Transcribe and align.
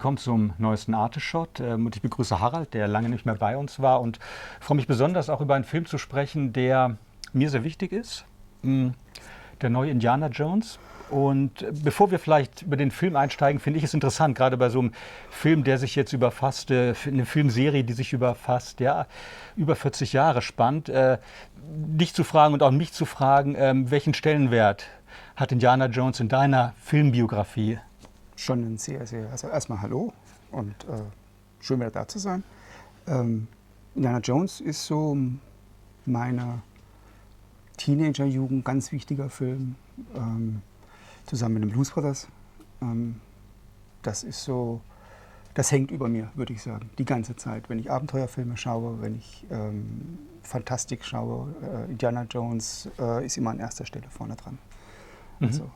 willkommen 0.00 0.16
zum 0.16 0.54
neuesten 0.56 0.94
Arteshot. 0.94 1.60
Ähm, 1.60 1.84
und 1.84 1.94
ich 1.94 2.00
begrüße 2.00 2.40
Harald, 2.40 2.72
der 2.72 2.88
lange 2.88 3.10
nicht 3.10 3.26
mehr 3.26 3.34
bei 3.34 3.54
uns 3.58 3.80
war 3.80 4.00
und 4.00 4.18
freue 4.58 4.76
mich 4.76 4.86
besonders 4.86 5.28
auch 5.28 5.42
über 5.42 5.56
einen 5.56 5.64
Film 5.64 5.84
zu 5.84 5.98
sprechen, 5.98 6.54
der 6.54 6.96
mir 7.34 7.50
sehr 7.50 7.64
wichtig 7.64 7.92
ist. 7.92 8.24
Mm, 8.62 8.92
der 9.60 9.68
neue 9.68 9.90
Indiana 9.90 10.28
Jones. 10.28 10.78
Und 11.10 11.66
bevor 11.84 12.10
wir 12.10 12.18
vielleicht 12.18 12.62
über 12.62 12.78
den 12.78 12.90
Film 12.90 13.14
einsteigen, 13.14 13.60
finde 13.60 13.76
ich 13.76 13.84
es 13.84 13.92
interessant, 13.92 14.38
gerade 14.38 14.56
bei 14.56 14.70
so 14.70 14.78
einem 14.78 14.92
Film, 15.28 15.64
der 15.64 15.76
sich 15.76 15.96
jetzt 15.96 16.14
über 16.14 16.30
fast, 16.30 16.70
äh, 16.70 16.94
eine 17.06 17.26
Filmserie, 17.26 17.84
die 17.84 17.92
sich 17.92 18.14
über 18.14 18.34
ja, 18.78 19.06
über 19.54 19.76
40 19.76 20.14
Jahre 20.14 20.40
spannt, 20.40 20.88
äh, 20.88 21.18
dich 21.58 22.14
zu 22.14 22.24
fragen 22.24 22.54
und 22.54 22.62
auch 22.62 22.70
mich 22.70 22.94
zu 22.94 23.04
fragen, 23.04 23.54
äh, 23.54 23.74
welchen 23.74 24.14
Stellenwert 24.14 24.86
hat 25.36 25.52
Indiana 25.52 25.88
Jones 25.88 26.20
in 26.20 26.30
deiner 26.30 26.72
Filmbiografie? 26.82 27.80
Schon 28.40 28.64
ein 28.64 28.78
sehr, 28.78 29.06
sehr, 29.06 29.30
also 29.30 29.48
erstmal 29.48 29.82
Hallo 29.82 30.12
und 30.50 30.72
äh, 30.84 31.02
schön 31.60 31.78
wieder 31.78 31.90
da 31.90 32.08
zu 32.08 32.18
sein. 32.18 32.42
Ähm, 33.06 33.48
Indiana 33.94 34.18
Jones 34.18 34.60
ist 34.60 34.86
so 34.86 35.16
meine 36.06 36.62
Teenagerjugend 37.76 38.64
ganz 38.64 38.92
wichtiger 38.92 39.28
Film, 39.28 39.74
ähm, 40.14 40.62
zusammen 41.26 41.54
mit 41.54 41.62
den 41.64 41.70
Blues 41.70 41.90
Brothers. 41.90 42.28
Ähm, 42.80 43.20
das 44.02 44.22
ist 44.22 44.42
so, 44.42 44.80
das 45.52 45.70
hängt 45.70 45.90
über 45.90 46.08
mir, 46.08 46.30
würde 46.34 46.54
ich 46.54 46.62
sagen, 46.62 46.88
die 46.98 47.04
ganze 47.04 47.36
Zeit. 47.36 47.68
Wenn 47.68 47.78
ich 47.78 47.90
Abenteuerfilme 47.90 48.56
schaue, 48.56 49.02
wenn 49.02 49.16
ich 49.16 49.44
ähm, 49.50 50.18
Fantastik 50.42 51.04
schaue, 51.04 51.54
äh, 51.62 51.90
Indiana 51.90 52.22
Jones 52.22 52.88
äh, 52.98 53.26
ist 53.26 53.36
immer 53.36 53.50
an 53.50 53.60
erster 53.60 53.84
Stelle 53.84 54.08
vorne 54.08 54.36
dran. 54.36 54.58
Mhm. 55.40 55.46
Also, 55.46 55.70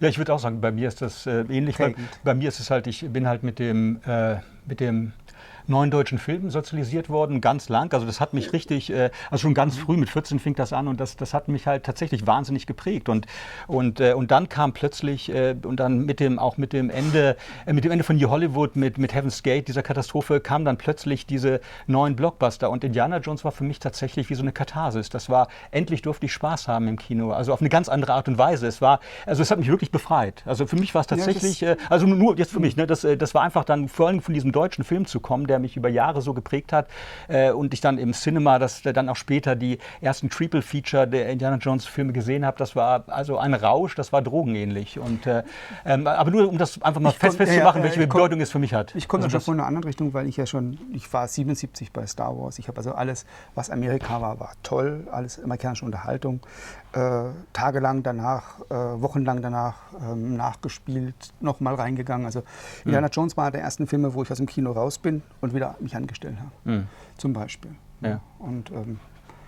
ja, 0.00 0.08
ich 0.08 0.18
würde 0.18 0.32
auch 0.34 0.38
sagen, 0.38 0.60
bei 0.60 0.72
mir 0.72 0.88
ist 0.88 1.02
das 1.02 1.26
äh, 1.26 1.44
ähnlich. 1.48 1.78
Bei, 1.78 1.94
bei, 2.24 2.34
mir 2.34 2.48
ist 2.48 2.60
es 2.60 2.70
halt, 2.70 2.86
ich 2.86 3.06
bin 3.10 3.26
halt 3.26 3.42
mit 3.42 3.58
dem, 3.58 4.00
äh, 4.06 4.36
mit 4.66 4.80
dem 4.80 5.12
neuen 5.68 5.90
deutschen 5.90 6.18
Filmen 6.18 6.50
sozialisiert 6.50 7.08
worden, 7.08 7.40
ganz 7.40 7.68
lang. 7.68 7.92
Also 7.92 8.06
das 8.06 8.20
hat 8.20 8.34
mich 8.34 8.52
richtig, 8.52 8.90
äh, 8.90 9.10
also 9.30 9.42
schon 9.42 9.54
ganz 9.54 9.76
früh, 9.76 9.96
mit 9.96 10.08
14 10.08 10.38
fing 10.38 10.54
das 10.54 10.72
an 10.72 10.88
und 10.88 11.00
das, 11.00 11.16
das 11.16 11.34
hat 11.34 11.48
mich 11.48 11.66
halt 11.66 11.84
tatsächlich 11.84 12.26
wahnsinnig 12.26 12.66
geprägt. 12.66 13.08
Und, 13.08 13.26
und, 13.66 14.00
äh, 14.00 14.12
und 14.12 14.30
dann 14.30 14.48
kam 14.48 14.72
plötzlich, 14.72 15.32
äh, 15.32 15.56
und 15.62 15.80
dann 15.80 16.04
mit 16.04 16.20
dem, 16.20 16.38
auch 16.38 16.56
mit 16.56 16.72
dem 16.72 16.90
Ende, 16.90 17.36
mit 17.66 17.84
dem 17.84 17.92
Ende 17.92 18.04
von 18.04 18.16
New 18.16 18.30
Hollywood, 18.30 18.76
mit, 18.76 18.98
mit 18.98 19.14
Heaven's 19.14 19.42
Gate, 19.42 19.68
dieser 19.68 19.82
Katastrophe, 19.82 20.40
kam 20.40 20.64
dann 20.64 20.78
plötzlich 20.78 21.26
diese 21.26 21.60
neuen 21.86 22.16
Blockbuster. 22.16 22.70
Und 22.70 22.84
Indiana 22.84 23.18
Jones 23.18 23.44
war 23.44 23.52
für 23.52 23.64
mich 23.64 23.78
tatsächlich 23.78 24.30
wie 24.30 24.34
so 24.34 24.42
eine 24.42 24.52
Katharsis. 24.52 25.08
Das 25.08 25.28
war, 25.28 25.48
endlich 25.70 26.02
durfte 26.02 26.26
ich 26.26 26.32
Spaß 26.32 26.68
haben 26.68 26.88
im 26.88 26.98
Kino. 26.98 27.32
Also 27.32 27.52
auf 27.52 27.60
eine 27.60 27.68
ganz 27.68 27.88
andere 27.88 28.14
Art 28.14 28.28
und 28.28 28.38
Weise. 28.38 28.66
Es 28.66 28.80
war, 28.80 29.00
also 29.24 29.42
es 29.42 29.50
hat 29.50 29.58
mich 29.58 29.68
wirklich 29.68 29.90
befreit. 29.90 30.42
Also 30.46 30.66
für 30.66 30.76
mich 30.76 30.94
war 30.94 31.00
es 31.00 31.06
tatsächlich, 31.06 31.60
ja, 31.60 31.76
also 31.90 32.06
nur 32.06 32.36
jetzt 32.38 32.52
für 32.52 32.60
mich, 32.60 32.76
ne, 32.76 32.86
das, 32.86 33.06
das 33.18 33.34
war 33.34 33.42
einfach 33.42 33.64
dann 33.64 33.88
vor 33.88 34.08
allem 34.08 34.20
von 34.20 34.34
diesem 34.34 34.52
deutschen 34.56 34.84
Film 34.84 35.06
zu 35.06 35.20
kommen, 35.20 35.46
der 35.46 35.58
mich 35.58 35.76
über 35.76 35.88
Jahre 35.88 36.22
so 36.22 36.34
geprägt 36.34 36.72
hat. 36.72 36.88
Äh, 37.28 37.50
und 37.50 37.74
ich 37.74 37.80
dann 37.80 37.98
im 37.98 38.12
Cinema, 38.12 38.58
das 38.58 38.82
dann 38.82 39.08
auch 39.08 39.16
später 39.16 39.54
die 39.56 39.78
ersten 40.00 40.30
Triple-Feature 40.30 41.06
der 41.06 41.28
Indiana 41.28 41.56
Jones-Filme 41.56 42.12
gesehen 42.12 42.44
habe, 42.46 42.56
das 42.58 42.74
war 42.74 43.04
also 43.08 43.38
ein 43.38 43.54
Rausch, 43.54 43.94
das 43.94 44.12
war 44.12 44.22
drogenähnlich. 44.22 44.98
Und, 44.98 45.26
äh, 45.26 45.42
ähm, 45.84 46.06
aber 46.06 46.30
nur, 46.30 46.48
um 46.48 46.58
das 46.58 46.80
einfach 46.82 47.00
mal 47.00 47.12
fest, 47.12 47.36
festzumachen, 47.36 47.82
ja, 47.82 47.88
welche 47.88 48.00
Bedeutung 48.06 48.40
es 48.40 48.50
für 48.50 48.58
mich 48.58 48.74
hat. 48.74 48.94
Ich 48.94 49.08
komme 49.08 49.24
also 49.24 49.38
schon 49.38 49.44
von 49.44 49.54
einer 49.60 49.66
anderen 49.66 49.84
Richtung, 49.84 50.14
weil 50.14 50.26
ich 50.26 50.36
ja 50.36 50.46
schon, 50.46 50.78
ich 50.92 51.12
war 51.12 51.28
77 51.28 51.92
bei 51.92 52.06
Star 52.06 52.36
Wars. 52.36 52.58
Ich 52.58 52.68
habe 52.68 52.78
also 52.78 52.92
alles, 52.92 53.26
was 53.54 53.70
Amerika 53.70 54.20
war, 54.20 54.40
war 54.40 54.52
toll, 54.62 55.06
alles 55.10 55.42
amerikanische 55.42 55.84
Unterhaltung. 55.84 56.40
Äh, 56.96 57.24
tagelang 57.52 58.02
danach, 58.02 58.58
äh, 58.70 58.74
wochenlang 58.74 59.42
danach 59.42 59.74
ähm, 60.00 60.34
nachgespielt, 60.34 61.34
nochmal 61.40 61.74
reingegangen. 61.74 62.24
Also 62.24 62.42
Indiana 62.86 63.08
mhm. 63.08 63.12
Jones 63.12 63.36
war 63.36 63.44
einer 63.44 63.50
der 63.50 63.60
ersten 63.60 63.86
Filme, 63.86 64.14
wo 64.14 64.22
ich 64.22 64.30
aus 64.30 64.38
dem 64.38 64.46
Kino 64.46 64.72
raus 64.72 64.96
bin 64.96 65.22
und 65.42 65.52
wieder 65.52 65.74
mich 65.80 65.94
angestellt 65.94 66.38
habe. 66.38 66.76
Mhm. 66.76 66.86
Zum 67.18 67.34
Beispiel. 67.34 67.72
Ja. 68.00 68.22
Und 68.38 68.70
ähm, 68.70 68.98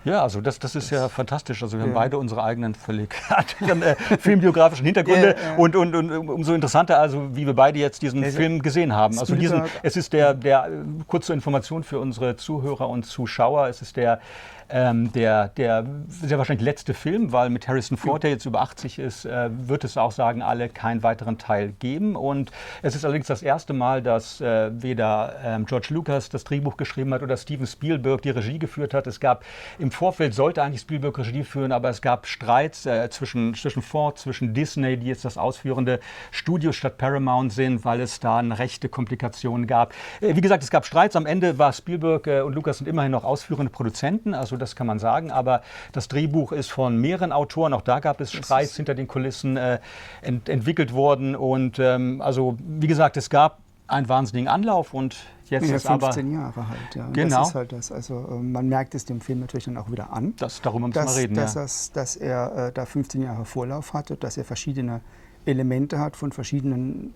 ja, 0.05 0.21
also 0.21 0.41
das, 0.41 0.59
das 0.59 0.75
ist 0.75 0.91
das, 0.91 0.99
ja 0.99 1.09
fantastisch. 1.09 1.61
Also 1.63 1.77
wir 1.77 1.85
haben 1.85 1.93
beide 1.93 2.19
unsere 2.19 2.43
eigenen 2.43 2.75
völlig 2.75 3.15
äh, 3.59 3.95
filmbiografischen 4.17 4.85
Hintergründe 4.85 5.35
ja, 5.35 5.49
ja. 5.49 5.55
Und, 5.57 5.75
und, 5.75 5.95
und 5.95 6.11
umso 6.29 6.53
interessanter, 6.53 6.99
also 6.99 7.35
wie 7.35 7.47
wir 7.47 7.55
beide 7.55 7.79
jetzt 7.79 8.01
diesen 8.01 8.23
Film 8.25 8.61
gesehen 8.61 8.93
haben. 8.93 9.17
Also 9.19 9.35
diesen, 9.35 9.63
es 9.81 9.97
ist 9.97 10.13
der, 10.13 10.35
der 10.35 10.67
äh, 10.67 11.03
kurze 11.07 11.33
Information 11.33 11.83
für 11.83 11.99
unsere 11.99 12.35
Zuhörer 12.37 12.87
und 12.87 13.07
Zuschauer. 13.07 13.67
Es 13.67 13.81
ist 13.81 13.97
der 13.97 14.21
ähm, 14.69 15.11
der, 15.13 15.49
der 15.49 15.85
sehr 16.07 16.37
wahrscheinlich 16.37 16.65
letzte 16.65 16.93
Film, 16.93 17.31
weil 17.31 17.49
mit 17.49 17.67
Harrison 17.67 17.97
Ford, 17.97 18.23
der 18.23 18.31
jetzt 18.31 18.45
über 18.45 18.61
80 18.61 18.99
ist, 18.99 19.25
äh, 19.25 19.49
wird 19.51 19.83
es 19.83 19.97
auch 19.97 20.11
sagen 20.11 20.41
alle 20.41 20.69
keinen 20.69 21.03
weiteren 21.03 21.37
Teil 21.37 21.73
geben. 21.79 22.15
Und 22.15 22.51
es 22.81 22.95
ist 22.95 23.05
allerdings 23.05 23.27
das 23.27 23.41
erste 23.41 23.73
Mal, 23.73 24.01
dass 24.01 24.41
äh, 24.41 24.69
weder 24.81 25.35
ähm, 25.43 25.65
George 25.65 25.87
Lucas 25.89 26.29
das 26.29 26.43
Drehbuch 26.43 26.77
geschrieben 26.77 27.13
hat 27.13 27.23
oder 27.23 27.37
Steven 27.37 27.65
Spielberg 27.65 28.21
die 28.21 28.29
Regie 28.29 28.59
geführt 28.59 28.93
hat. 28.93 29.07
Es 29.07 29.19
gab 29.19 29.43
im 29.79 29.91
Vorfeld 29.91 30.33
sollte 30.33 30.61
eigentlich 30.61 30.81
Spielberg 30.81 31.17
Regie 31.17 31.43
führen, 31.43 31.71
aber 31.71 31.89
es 31.89 32.01
gab 32.01 32.27
Streits 32.27 32.85
äh, 32.85 33.09
zwischen, 33.09 33.55
zwischen 33.55 33.81
Ford, 33.81 34.19
zwischen 34.19 34.53
Disney, 34.53 34.97
die 34.97 35.07
jetzt 35.07 35.25
das 35.25 35.37
ausführende 35.37 35.99
Studio 36.31 36.71
statt 36.71 36.97
Paramount 36.97 37.53
sind, 37.53 37.85
weil 37.85 38.01
es 38.01 38.19
da 38.19 38.37
eine 38.37 38.59
rechte 38.59 38.89
Komplikationen 38.89 39.65
gab. 39.65 39.93
Äh, 40.21 40.35
wie 40.35 40.41
gesagt, 40.41 40.63
es 40.63 40.69
gab 40.69 40.85
Streits. 40.85 41.15
Am 41.15 41.25
Ende 41.25 41.57
war 41.57 41.73
Spielberg 41.73 42.27
äh, 42.27 42.41
und 42.41 42.53
Lucas 42.53 42.77
sind 42.77 42.87
immerhin 42.87 43.11
noch 43.11 43.23
ausführende 43.23 43.71
Produzenten. 43.71 44.33
Also 44.33 44.58
das 44.59 44.75
kann 44.75 44.87
man 44.87 44.99
sagen. 44.99 45.31
Aber 45.31 45.61
das 45.91 46.07
Drehbuch 46.07 46.51
ist 46.51 46.71
von 46.71 46.97
mehreren 46.97 47.31
Autoren, 47.31 47.73
auch 47.73 47.81
da 47.81 47.99
gab 47.99 48.21
es 48.21 48.31
Streits 48.31 48.75
hinter 48.75 48.95
den 48.95 49.07
Kulissen 49.07 49.57
äh, 49.57 49.79
ent 50.21 50.49
entwickelt 50.49 50.93
worden. 50.93 51.35
Und 51.35 51.79
ähm, 51.79 52.21
also, 52.21 52.57
wie 52.59 52.87
gesagt, 52.87 53.17
es 53.17 53.29
gab 53.29 53.59
einen 53.89 54.07
wahnsinnigen 54.07 54.47
Anlauf 54.47 54.93
und 54.93 55.17
jetzt 55.45 55.67
ja, 55.67 55.75
ist 55.75 55.87
15 55.87 56.27
aber, 56.27 56.41
Jahre 56.41 56.69
halt, 56.69 56.95
ja. 56.95 57.07
Genau. 57.11 57.39
Das 57.39 57.49
ist 57.49 57.55
halt 57.55 57.71
das. 57.71 57.91
Also 57.91 58.27
äh, 58.29 58.35
man 58.35 58.69
merkt 58.69 58.95
es 58.95 59.05
dem 59.05 59.21
Film 59.21 59.39
natürlich 59.39 59.65
dann 59.65 59.77
auch 59.77 59.91
wieder 59.91 60.13
an. 60.13 60.35
Das, 60.37 60.61
darüber 60.61 60.87
müssen 60.87 61.03
wir 61.03 61.15
reden, 61.15 61.33
dass, 61.35 61.55
ja. 61.55 61.61
dass, 61.61 61.91
dass 61.91 62.15
er 62.15 62.67
äh, 62.67 62.71
da 62.71 62.85
15 62.85 63.21
Jahre 63.21 63.45
Vorlauf 63.45 63.93
hatte, 63.93 64.15
dass 64.15 64.37
er 64.37 64.45
verschiedene 64.45 65.01
Elemente 65.45 65.99
hat 65.99 66.15
von 66.15 66.31
verschiedenen 66.31 67.13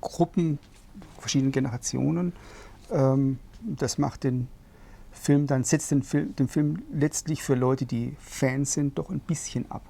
Gruppen, 0.00 0.58
verschiedenen 1.18 1.52
Generationen. 1.52 2.32
Ähm, 2.90 3.38
das 3.60 3.98
macht 3.98 4.24
den 4.24 4.48
Film, 5.18 5.46
dann 5.46 5.64
setzt 5.64 5.90
den 5.90 6.02
Film, 6.02 6.34
den 6.36 6.48
Film 6.48 6.82
letztlich 6.92 7.42
für 7.42 7.54
Leute, 7.54 7.86
die 7.86 8.16
Fans 8.18 8.72
sind, 8.72 8.98
doch 8.98 9.10
ein 9.10 9.20
bisschen 9.20 9.70
ab. 9.70 9.82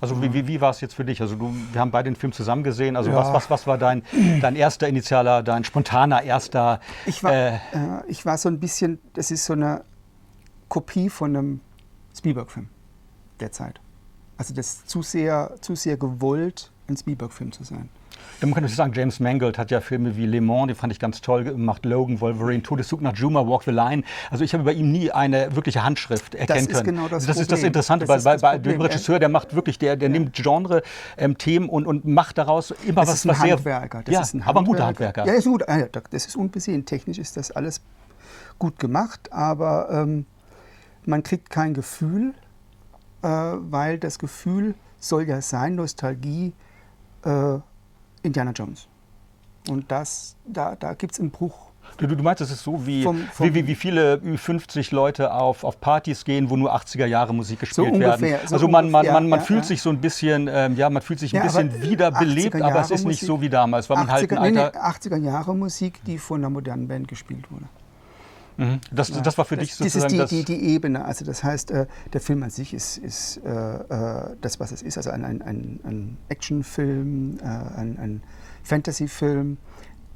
Also 0.00 0.22
wie, 0.22 0.32
wie, 0.32 0.46
wie 0.46 0.60
war 0.60 0.70
es 0.70 0.80
jetzt 0.80 0.94
für 0.94 1.04
dich? 1.04 1.20
Also 1.20 1.34
du, 1.34 1.52
wir 1.72 1.80
haben 1.80 1.90
beide 1.90 2.08
den 2.08 2.16
Film 2.16 2.32
zusammen 2.32 2.62
gesehen. 2.62 2.96
Also 2.96 3.10
ja. 3.10 3.16
was, 3.16 3.32
was, 3.32 3.50
was 3.50 3.66
war 3.66 3.78
dein, 3.78 4.02
dein 4.40 4.54
erster 4.54 4.86
initialer, 4.86 5.42
dein 5.42 5.64
spontaner 5.64 6.22
erster? 6.22 6.80
Ich 7.04 7.24
war, 7.24 7.32
äh, 7.32 7.54
äh, 7.54 7.58
ich 8.06 8.24
war 8.24 8.38
so 8.38 8.48
ein 8.48 8.60
bisschen, 8.60 9.00
das 9.14 9.30
ist 9.30 9.44
so 9.44 9.54
eine 9.54 9.84
Kopie 10.68 11.10
von 11.10 11.36
einem 11.36 11.60
Spielberg-Film 12.16 12.68
der 13.40 13.50
Zeit. 13.50 13.80
Also 14.36 14.54
das 14.54 14.74
ist 14.74 14.90
zu 14.90 15.02
sehr, 15.02 15.54
zu 15.60 15.74
sehr 15.74 15.96
gewollt, 15.96 16.70
ein 16.88 16.96
Spielberg-Film 16.96 17.50
zu 17.50 17.64
sein. 17.64 17.88
Man 18.40 18.54
könnte 18.54 18.68
sagen, 18.68 18.92
James 18.94 19.20
Mangold 19.20 19.58
hat 19.58 19.70
ja 19.70 19.80
Filme 19.80 20.16
wie 20.16 20.26
Le 20.26 20.40
Mans, 20.40 20.68
die 20.68 20.74
fand 20.74 20.92
ich 20.92 20.98
ganz 20.98 21.20
toll 21.20 21.44
gemacht, 21.44 21.84
Logan, 21.84 22.20
Wolverine, 22.20 22.62
Todeszug 22.62 23.00
nach 23.00 23.16
Juma, 23.16 23.46
Walk 23.46 23.64
the 23.64 23.70
Line. 23.70 24.04
Also 24.30 24.44
ich 24.44 24.54
habe 24.54 24.64
bei 24.64 24.72
ihm 24.72 24.92
nie 24.92 25.10
eine 25.10 25.54
wirkliche 25.56 25.82
Handschrift 25.84 26.34
erkennen 26.34 26.68
das 26.68 26.84
können. 26.84 26.96
Genau 26.96 27.08
das, 27.08 27.26
das 27.26 27.38
ist 27.38 27.50
das 27.50 27.62
Interessante, 27.62 28.06
das 28.06 28.24
bei, 28.24 28.36
bei, 28.36 28.58
dem 28.58 28.80
Regisseur, 28.80 29.18
der 29.18 29.28
macht 29.28 29.54
wirklich, 29.54 29.78
der, 29.78 29.96
der 29.96 30.08
ja. 30.08 30.12
nimmt 30.12 30.34
Genre-Themen 30.34 31.66
ähm, 31.66 31.70
und, 31.70 31.86
und 31.86 32.04
macht 32.04 32.38
daraus 32.38 32.70
immer 32.86 33.02
das 33.02 33.26
was, 33.26 33.26
was 33.26 33.38
Handwerker. 33.40 34.02
Das 34.04 34.14
ja, 34.14 34.20
ist 34.20 34.34
ein 34.34 34.46
Handwerker. 34.46 34.50
aber 34.50 34.60
ein 34.60 34.64
guter 34.64 34.86
Handwerker. 34.86 35.26
Ja, 35.26 35.32
ist 35.32 35.46
gut. 35.46 35.64
Das 36.10 36.26
ist 36.26 36.36
unbesehen. 36.36 36.84
Technisch 36.84 37.18
ist 37.18 37.36
das 37.36 37.50
alles 37.50 37.80
gut 38.58 38.78
gemacht, 38.78 39.32
aber 39.32 39.88
ähm, 39.90 40.26
man 41.04 41.22
kriegt 41.22 41.50
kein 41.50 41.74
Gefühl, 41.74 42.34
äh, 43.22 43.28
weil 43.28 43.98
das 43.98 44.18
Gefühl 44.18 44.74
soll 44.98 45.28
ja 45.28 45.40
sein, 45.40 45.76
Nostalgie, 45.76 46.52
äh, 47.24 47.58
Indiana 48.28 48.52
Jones. 48.52 48.86
Und 49.68 49.90
das, 49.90 50.36
da, 50.46 50.76
da 50.76 50.94
gibt 50.94 51.12
es 51.12 51.20
einen 51.20 51.30
Bruch. 51.30 51.68
Du, 51.96 52.06
du, 52.06 52.22
meinst, 52.22 52.40
es 52.42 52.50
ist 52.50 52.62
so, 52.62 52.86
wie, 52.86 53.02
vom, 53.02 53.18
vom 53.32 53.54
wie, 53.54 53.66
wie, 53.66 53.74
viele 53.74 54.16
Ü50 54.16 54.94
Leute 54.94 55.32
auf, 55.32 55.64
auf 55.64 55.80
Partys 55.80 56.24
gehen, 56.24 56.50
wo 56.50 56.56
nur 56.56 56.74
80er 56.74 57.06
Jahre 57.06 57.34
Musik 57.34 57.60
gespielt 57.60 57.88
so 57.88 57.92
ungefähr, 57.92 58.20
werden. 58.20 58.46
So 58.48 58.54
also 58.54 58.68
man, 58.68 58.90
man, 58.90 59.06
ja, 59.06 59.12
man, 59.14 59.28
man 59.28 59.40
ja, 59.40 59.44
fühlt 59.44 59.60
ja. 59.60 59.66
sich 59.66 59.82
so 59.82 59.90
ein 59.90 60.00
bisschen, 60.00 60.48
ähm, 60.52 60.76
ja, 60.76 60.90
man 60.90 61.02
fühlt 61.02 61.18
sich 61.18 61.34
ein 61.34 61.42
bisschen 61.42 61.70
aber 61.70 61.82
wiederbelebt, 61.82 62.60
aber 62.60 62.80
es 62.80 62.90
ist 62.90 63.06
nicht 63.06 63.20
so 63.22 63.40
wie 63.40 63.48
damals, 63.48 63.88
weil 63.88 63.96
80er, 63.96 64.00
man 64.00 64.10
halt 64.10 64.32
ein 64.32 64.38
alter... 64.38 64.72
Nee, 64.74 64.78
80er 64.78 65.16
Jahre 65.16 65.56
Musik, 65.56 66.04
die 66.04 66.18
von 66.18 66.40
einer 66.40 66.50
modernen 66.50 66.86
Band 66.86 67.08
gespielt 67.08 67.50
wurde. 67.50 67.64
Mhm. 68.58 68.80
Das, 68.90 69.10
das 69.10 69.38
war 69.38 69.44
für 69.44 69.56
das, 69.56 69.66
dich 69.66 69.74
sozusagen 69.76 70.18
das 70.18 70.32
ist 70.32 70.32
die, 70.32 70.44
die, 70.44 70.58
die, 70.58 70.68
Ebene. 70.74 71.04
Also 71.04 71.24
das 71.24 71.44
heißt, 71.44 71.70
äh, 71.70 71.86
der 72.12 72.20
Film 72.20 72.42
an 72.42 72.50
sich 72.50 72.74
ist, 72.74 72.98
ist 72.98 73.40
äh, 73.44 73.50
äh 73.50 74.36
das, 74.40 74.58
was 74.58 74.72
es 74.72 74.82
ist. 74.82 74.96
Also 74.96 75.10
ein, 75.10 75.24
ein, 75.24 75.40
ein 75.42 76.18
Actionfilm, 76.28 77.38
äh, 77.40 77.44
ein, 77.44 77.98
ein 77.98 78.22
Fantasyfilm, 78.64 79.58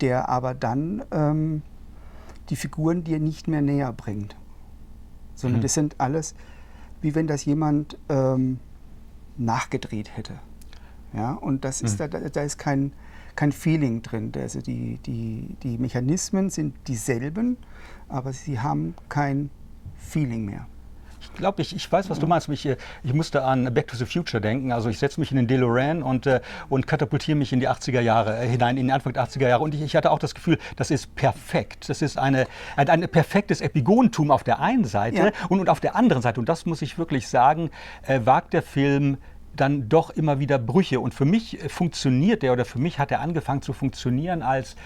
der 0.00 0.29
aber 0.29 0.55
dann 0.55 1.05
ähm, 1.12 1.62
die 2.50 2.56
Figuren 2.56 3.05
dir 3.05 3.21
nicht 3.21 3.47
mehr 3.47 3.62
näher 3.62 3.93
bringt. 3.93 4.35
Sondern 5.37 5.61
mhm. 5.61 5.62
das 5.62 5.75
sind 5.75 5.94
alles, 5.99 6.35
wie 7.00 7.15
wenn 7.15 7.29
das 7.29 7.44
jemand 7.44 7.97
ähm, 8.09 8.59
nachgedreht 9.37 10.17
hätte. 10.17 10.35
Ja, 11.12 11.35
und 11.35 11.65
das 11.65 11.81
ist, 11.81 12.00
mhm. 12.00 12.11
da, 12.11 12.19
da 12.21 12.43
ist 12.43 12.59
kein, 12.59 12.93
kein 13.37 13.52
Feeling 13.52 14.02
drin. 14.02 14.32
Also 14.37 14.61
die, 14.61 14.99
die, 15.06 15.56
die 15.62 15.79
Mechanismen 15.79 16.50
sind 16.50 16.75
dieselben, 16.87 17.56
aber 18.08 18.32
sie 18.32 18.61
haben 18.61 18.94
kein 19.08 19.50
Feeling 19.96 20.44
mehr. 20.44 20.67
Ich 21.23 21.32
glaube, 21.34 21.62
ich, 21.62 21.75
ich 21.75 21.90
weiß, 21.90 22.11
was 22.11 22.19
du 22.19 22.26
meinst. 22.26 22.49
Ich, 22.49 22.67
äh, 22.67 22.76
ich 23.02 23.14
musste 23.14 23.44
an 23.44 23.73
Back 23.73 23.87
to 23.87 23.96
the 23.96 24.05
Future 24.05 24.40
denken. 24.40 24.73
Also 24.73 24.90
ich 24.90 24.99
setze 24.99 25.20
mich 25.20 25.31
in 25.31 25.37
den 25.37 25.46
DeLorean 25.46 26.02
und, 26.02 26.26
äh, 26.26 26.40
und 26.69 26.87
katapultiere 26.87 27.38
mich 27.38 27.52
in 27.52 27.61
die 27.61 27.69
80er 27.69 28.00
Jahre 28.00 28.38
äh, 28.38 28.49
hinein, 28.49 28.76
in 28.76 28.87
den 28.87 28.93
Anfang 28.93 29.12
der 29.12 29.25
80er 29.25 29.49
Jahre. 29.49 29.62
Und 29.62 29.75
ich, 29.75 29.82
ich, 29.82 29.96
hatte 29.96 30.11
auch 30.11 30.19
das 30.19 30.34
Gefühl, 30.34 30.58
das 30.76 30.90
ist 30.90 31.14
perfekt. 31.14 31.88
Das 31.88 32.02
ist 32.02 32.19
eine, 32.19 32.46
ein, 32.76 32.88
ein 32.88 33.08
perfektes 33.08 33.61
Epigonentum 33.61 34.31
auf 34.31 34.43
der 34.43 34.61
einen 34.61 34.84
Seite 34.84 35.17
ja. 35.17 35.32
und, 35.49 35.61
und 35.61 35.69
auf 35.69 35.81
der 35.81 35.96
anderen 35.96 36.23
Seite. 36.23 36.40
Und 36.40 36.49
das 36.49 36.67
muss 36.67 36.82
ich 36.82 36.99
wirklich 36.99 37.29
sagen, 37.29 37.70
äh, 38.02 38.20
wagt 38.25 38.52
der 38.52 38.62
Film 38.62 39.19
dann 39.56 39.88
doch 39.88 40.10
immer 40.10 40.38
wieder 40.38 40.58
Brüche. 40.58 41.00
Und 41.00 41.14
für 41.14 41.25
mich 41.25 41.62
äh, 41.62 41.69
funktioniert 41.69 42.43
der 42.43 42.52
oder 42.52 42.64
für 42.64 42.78
mich 42.78 42.99
hat 42.99 43.10
er 43.10 43.20
angefangen 43.20 43.62
zu 43.62 43.72
funktionieren, 43.72 44.43
als, 44.43 44.76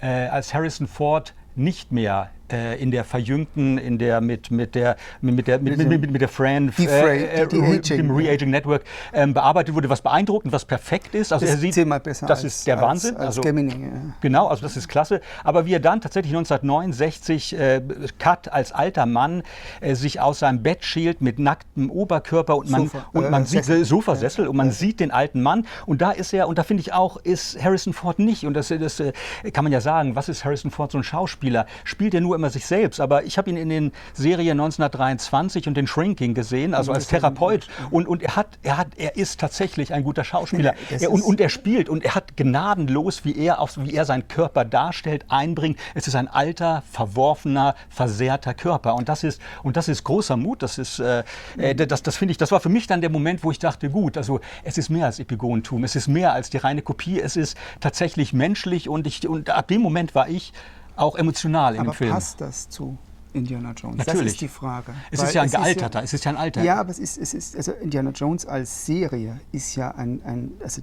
äh, 0.00 0.06
als 0.06 0.54
Harrison 0.54 0.86
Ford 0.86 1.34
nicht 1.54 1.92
mehr 1.92 2.30
äh, 2.52 2.80
in 2.80 2.90
der 2.90 3.04
verjüngten, 3.04 3.78
in 3.78 3.98
der 3.98 4.20
mit, 4.20 4.50
mit 4.50 4.74
der 4.74 4.96
mit 5.20 5.46
der 5.46 5.58
mit, 5.58 5.78
mit, 5.78 6.10
mit, 6.10 6.20
der 6.20 6.28
Fran 6.28 6.72
äh, 6.78 7.42
äh, 7.42 7.46
dem 7.46 8.10
Reaging 8.10 8.50
Network 8.50 8.84
ähm, 9.12 9.34
bearbeitet 9.34 9.74
wurde, 9.74 9.88
was 9.88 10.02
beeindruckend, 10.02 10.52
was 10.52 10.64
perfekt 10.64 11.14
ist. 11.14 11.32
Also 11.32 11.46
das 11.46 11.54
er 11.54 11.60
sieht, 11.60 12.02
besser 12.02 12.26
das 12.26 12.38
als, 12.38 12.44
ist 12.44 12.66
der 12.66 12.80
Wahnsinn. 12.80 13.16
Als, 13.16 13.20
als 13.20 13.26
also, 13.28 13.40
Gemini, 13.42 13.72
ja. 13.72 14.14
Genau, 14.20 14.46
also 14.48 14.62
das 14.62 14.76
ist 14.76 14.88
klasse. 14.88 15.20
Aber 15.44 15.66
wie 15.66 15.74
er 15.74 15.80
dann 15.80 16.00
tatsächlich 16.00 16.34
1969 16.34 17.58
äh, 17.58 17.82
Cut 18.18 18.52
als 18.52 18.72
alter 18.72 19.06
Mann 19.06 19.42
äh, 19.80 19.94
sich 19.94 20.20
aus 20.20 20.40
seinem 20.40 20.62
Bett 20.62 20.84
schält 20.84 21.20
mit 21.20 21.38
nacktem 21.38 21.90
Oberkörper 21.90 22.56
und 22.56 22.70
man 22.70 22.82
Sofa, 22.82 23.06
und 23.12 23.30
man 23.30 23.46
sieht 23.46 23.64
Sessel. 23.64 23.84
Sofasessel 23.84 24.48
und 24.48 24.56
man 24.56 24.70
sieht 24.70 25.00
den 25.00 25.10
alten 25.10 25.42
Mann 25.42 25.66
und 25.86 26.02
da 26.02 26.10
ist 26.10 26.32
er 26.32 26.48
und 26.48 26.58
da 26.58 26.62
finde 26.62 26.82
ich 26.82 26.92
auch 26.92 27.16
ist 27.16 27.62
Harrison 27.62 27.92
Ford 27.92 28.18
nicht 28.18 28.44
und 28.44 28.54
das, 28.54 28.68
das 28.68 29.00
äh, 29.00 29.12
kann 29.52 29.64
man 29.64 29.72
ja 29.72 29.80
sagen, 29.80 30.16
was 30.16 30.28
ist 30.28 30.44
Harrison 30.44 30.70
Ford 30.70 30.92
so 30.92 30.98
ein 30.98 31.04
Schauspieler? 31.04 31.66
Spielt 31.84 32.14
er 32.14 32.20
nur 32.20 32.36
immer 32.42 32.50
sich 32.50 32.66
selbst, 32.66 33.00
aber 33.00 33.22
ich 33.22 33.38
habe 33.38 33.50
ihn 33.50 33.56
in 33.56 33.68
den 33.68 33.92
Serien 34.14 34.58
1923 34.58 35.68
und 35.68 35.76
den 35.76 35.86
Shrinking 35.86 36.34
gesehen, 36.34 36.74
also 36.74 36.90
als 36.90 37.06
Therapeut. 37.06 37.68
Und, 37.92 38.08
und 38.08 38.20
er, 38.20 38.34
hat, 38.34 38.58
er, 38.64 38.78
hat, 38.78 38.88
er 38.96 39.16
ist 39.16 39.38
tatsächlich 39.38 39.94
ein 39.94 40.02
guter 40.02 40.24
Schauspieler. 40.24 40.74
Er, 40.90 41.12
und, 41.12 41.22
und 41.22 41.40
er 41.40 41.48
spielt 41.48 41.88
und 41.88 42.04
er 42.04 42.16
hat 42.16 42.36
gnadenlos, 42.36 43.24
wie 43.24 43.36
er, 43.38 43.60
auf, 43.60 43.78
wie 43.78 43.94
er 43.94 44.04
seinen 44.04 44.26
Körper 44.26 44.64
darstellt, 44.64 45.24
einbringt. 45.28 45.78
Es 45.94 46.08
ist 46.08 46.16
ein 46.16 46.26
alter, 46.26 46.82
verworfener, 46.90 47.76
versehrter 47.88 48.54
Körper. 48.54 48.96
Und 48.96 49.08
das 49.08 49.22
ist, 49.22 49.40
und 49.62 49.76
das 49.76 49.86
ist 49.86 50.02
großer 50.02 50.36
Mut. 50.36 50.64
Das 50.64 50.78
ist, 50.78 50.98
äh, 50.98 51.22
äh 51.58 51.76
das, 51.76 52.02
das 52.02 52.16
finde 52.16 52.32
ich, 52.32 52.38
das 52.38 52.50
war 52.50 52.58
für 52.58 52.70
mich 52.70 52.88
dann 52.88 53.00
der 53.00 53.10
Moment, 53.10 53.44
wo 53.44 53.52
ich 53.52 53.60
dachte, 53.60 53.88
gut, 53.88 54.16
also 54.16 54.40
es 54.64 54.78
ist 54.78 54.88
mehr 54.88 55.06
als 55.06 55.20
Epigonentum, 55.20 55.84
es 55.84 55.94
ist 55.94 56.08
mehr 56.08 56.32
als 56.32 56.50
die 56.50 56.56
reine 56.56 56.82
Kopie, 56.82 57.20
es 57.20 57.36
ist 57.36 57.56
tatsächlich 57.78 58.32
menschlich 58.32 58.88
und, 58.88 59.06
ich, 59.06 59.28
und 59.28 59.48
ab 59.50 59.68
dem 59.68 59.80
Moment 59.80 60.16
war 60.16 60.28
ich 60.28 60.52
auch 60.96 61.16
emotional 61.16 61.78
aber 61.78 61.88
im 61.88 61.92
Film. 61.94 62.10
passt 62.10 62.40
das 62.40 62.68
zu 62.68 62.98
Indiana 63.32 63.72
Jones? 63.72 63.98
Natürlich. 63.98 64.18
Das 64.18 64.32
ist 64.32 64.40
die 64.40 64.48
Frage. 64.48 64.94
Es 65.10 65.22
ist 65.22 65.34
ja 65.34 65.42
ein 65.42 65.50
gealterter, 65.50 66.00
ja, 66.00 66.04
es 66.04 66.12
ist 66.12 66.24
ja 66.24 66.32
ein 66.32 66.36
Alter. 66.36 66.62
Ja, 66.62 66.80
aber 66.80 66.90
es 66.90 66.98
ist, 66.98 67.18
es 67.18 67.34
ist, 67.34 67.56
also 67.56 67.72
Indiana 67.72 68.10
Jones 68.10 68.46
als 68.46 68.86
Serie 68.86 69.40
ist 69.52 69.74
ja 69.76 69.90
ein, 69.92 70.20
ein 70.24 70.52
also, 70.62 70.82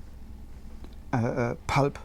äh, 1.13 1.51
äh 1.51 1.55
Pulp. 1.67 1.99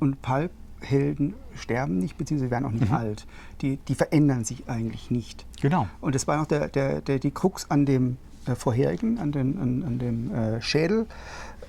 Und 0.00 0.20
Pulp-Helden 0.20 1.34
sterben 1.54 1.98
nicht, 1.98 2.16
beziehungsweise 2.18 2.50
werden 2.50 2.64
auch 2.66 2.72
nicht 2.72 2.88
mhm. 2.88 2.96
alt. 2.96 3.26
Die, 3.60 3.76
die 3.76 3.94
verändern 3.94 4.44
sich 4.44 4.68
eigentlich 4.68 5.10
nicht. 5.10 5.46
Genau. 5.60 5.86
Und 6.00 6.14
das 6.14 6.26
war 6.26 6.42
auch 6.42 6.46
der, 6.46 6.68
der, 6.68 7.00
der, 7.00 7.20
die 7.20 7.30
Krux 7.30 7.70
an 7.70 7.86
dem 7.86 8.16
äh, 8.46 8.56
vorherigen, 8.56 9.18
an, 9.18 9.30
den, 9.30 9.58
an, 9.60 9.84
an 9.84 9.98
dem 10.00 10.34
äh, 10.34 10.60
Schädel. 10.60 11.06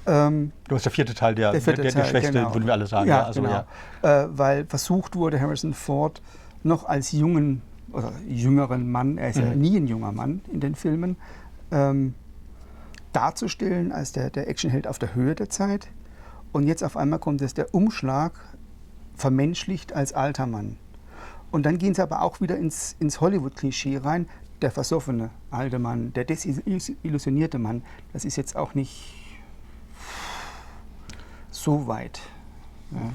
Ähm, 0.05 0.51
du 0.67 0.75
hast 0.75 0.85
der 0.85 0.91
vierte 0.91 1.13
Teil, 1.13 1.35
der, 1.35 1.51
der, 1.51 1.61
vierte 1.61 1.81
der, 1.81 1.91
der, 1.91 2.01
der 2.01 2.09
schwächste, 2.09 2.33
genau. 2.33 2.53
würden 2.53 2.65
wir 2.65 2.73
alle 2.73 2.87
sagen. 2.87 3.09
Ja, 3.09 3.19
ja 3.19 3.25
also, 3.25 3.41
genau. 3.41 3.65
ja. 4.03 4.23
Äh, 4.23 4.27
weil 4.31 4.65
versucht 4.65 5.15
wurde, 5.15 5.39
Harrison 5.39 5.73
Ford 5.73 6.21
noch 6.63 6.85
als 6.85 7.11
jungen 7.11 7.61
oder 7.91 8.11
jüngeren 8.27 8.91
Mann, 8.91 9.17
er 9.17 9.29
ist 9.29 9.37
mhm. 9.37 9.43
ja 9.43 9.55
nie 9.55 9.77
ein 9.77 9.87
junger 9.87 10.11
Mann 10.11 10.41
in 10.51 10.59
den 10.59 10.75
Filmen, 10.75 11.15
ähm, 11.71 12.15
darzustellen 13.13 13.91
als 13.91 14.11
der, 14.11 14.29
der 14.29 14.49
Actionheld 14.49 14.87
auf 14.87 14.99
der 14.99 15.15
Höhe 15.15 15.35
der 15.35 15.49
Zeit. 15.49 15.87
Und 16.51 16.67
jetzt 16.67 16.83
auf 16.83 16.97
einmal 16.97 17.19
kommt 17.19 17.41
es 17.41 17.53
der 17.53 17.73
Umschlag, 17.73 18.33
vermenschlicht 19.15 19.93
als 19.93 20.13
alter 20.13 20.47
Mann. 20.47 20.77
Und 21.51 21.65
dann 21.65 21.77
gehen 21.77 21.93
sie 21.93 22.01
aber 22.01 22.23
auch 22.23 22.41
wieder 22.41 22.57
ins, 22.57 22.95
ins 22.99 23.21
Hollywood-Klischee 23.21 23.97
rein. 23.97 24.27
Der 24.61 24.71
versoffene 24.71 25.29
alte 25.51 25.77
Mann, 25.77 26.13
der 26.13 26.25
desillusionierte 26.25 27.59
Mann, 27.59 27.83
das 28.11 28.25
ist 28.25 28.37
jetzt 28.37 28.55
auch 28.55 28.73
nicht 28.73 29.13
so 31.63 31.87
weit 31.87 32.19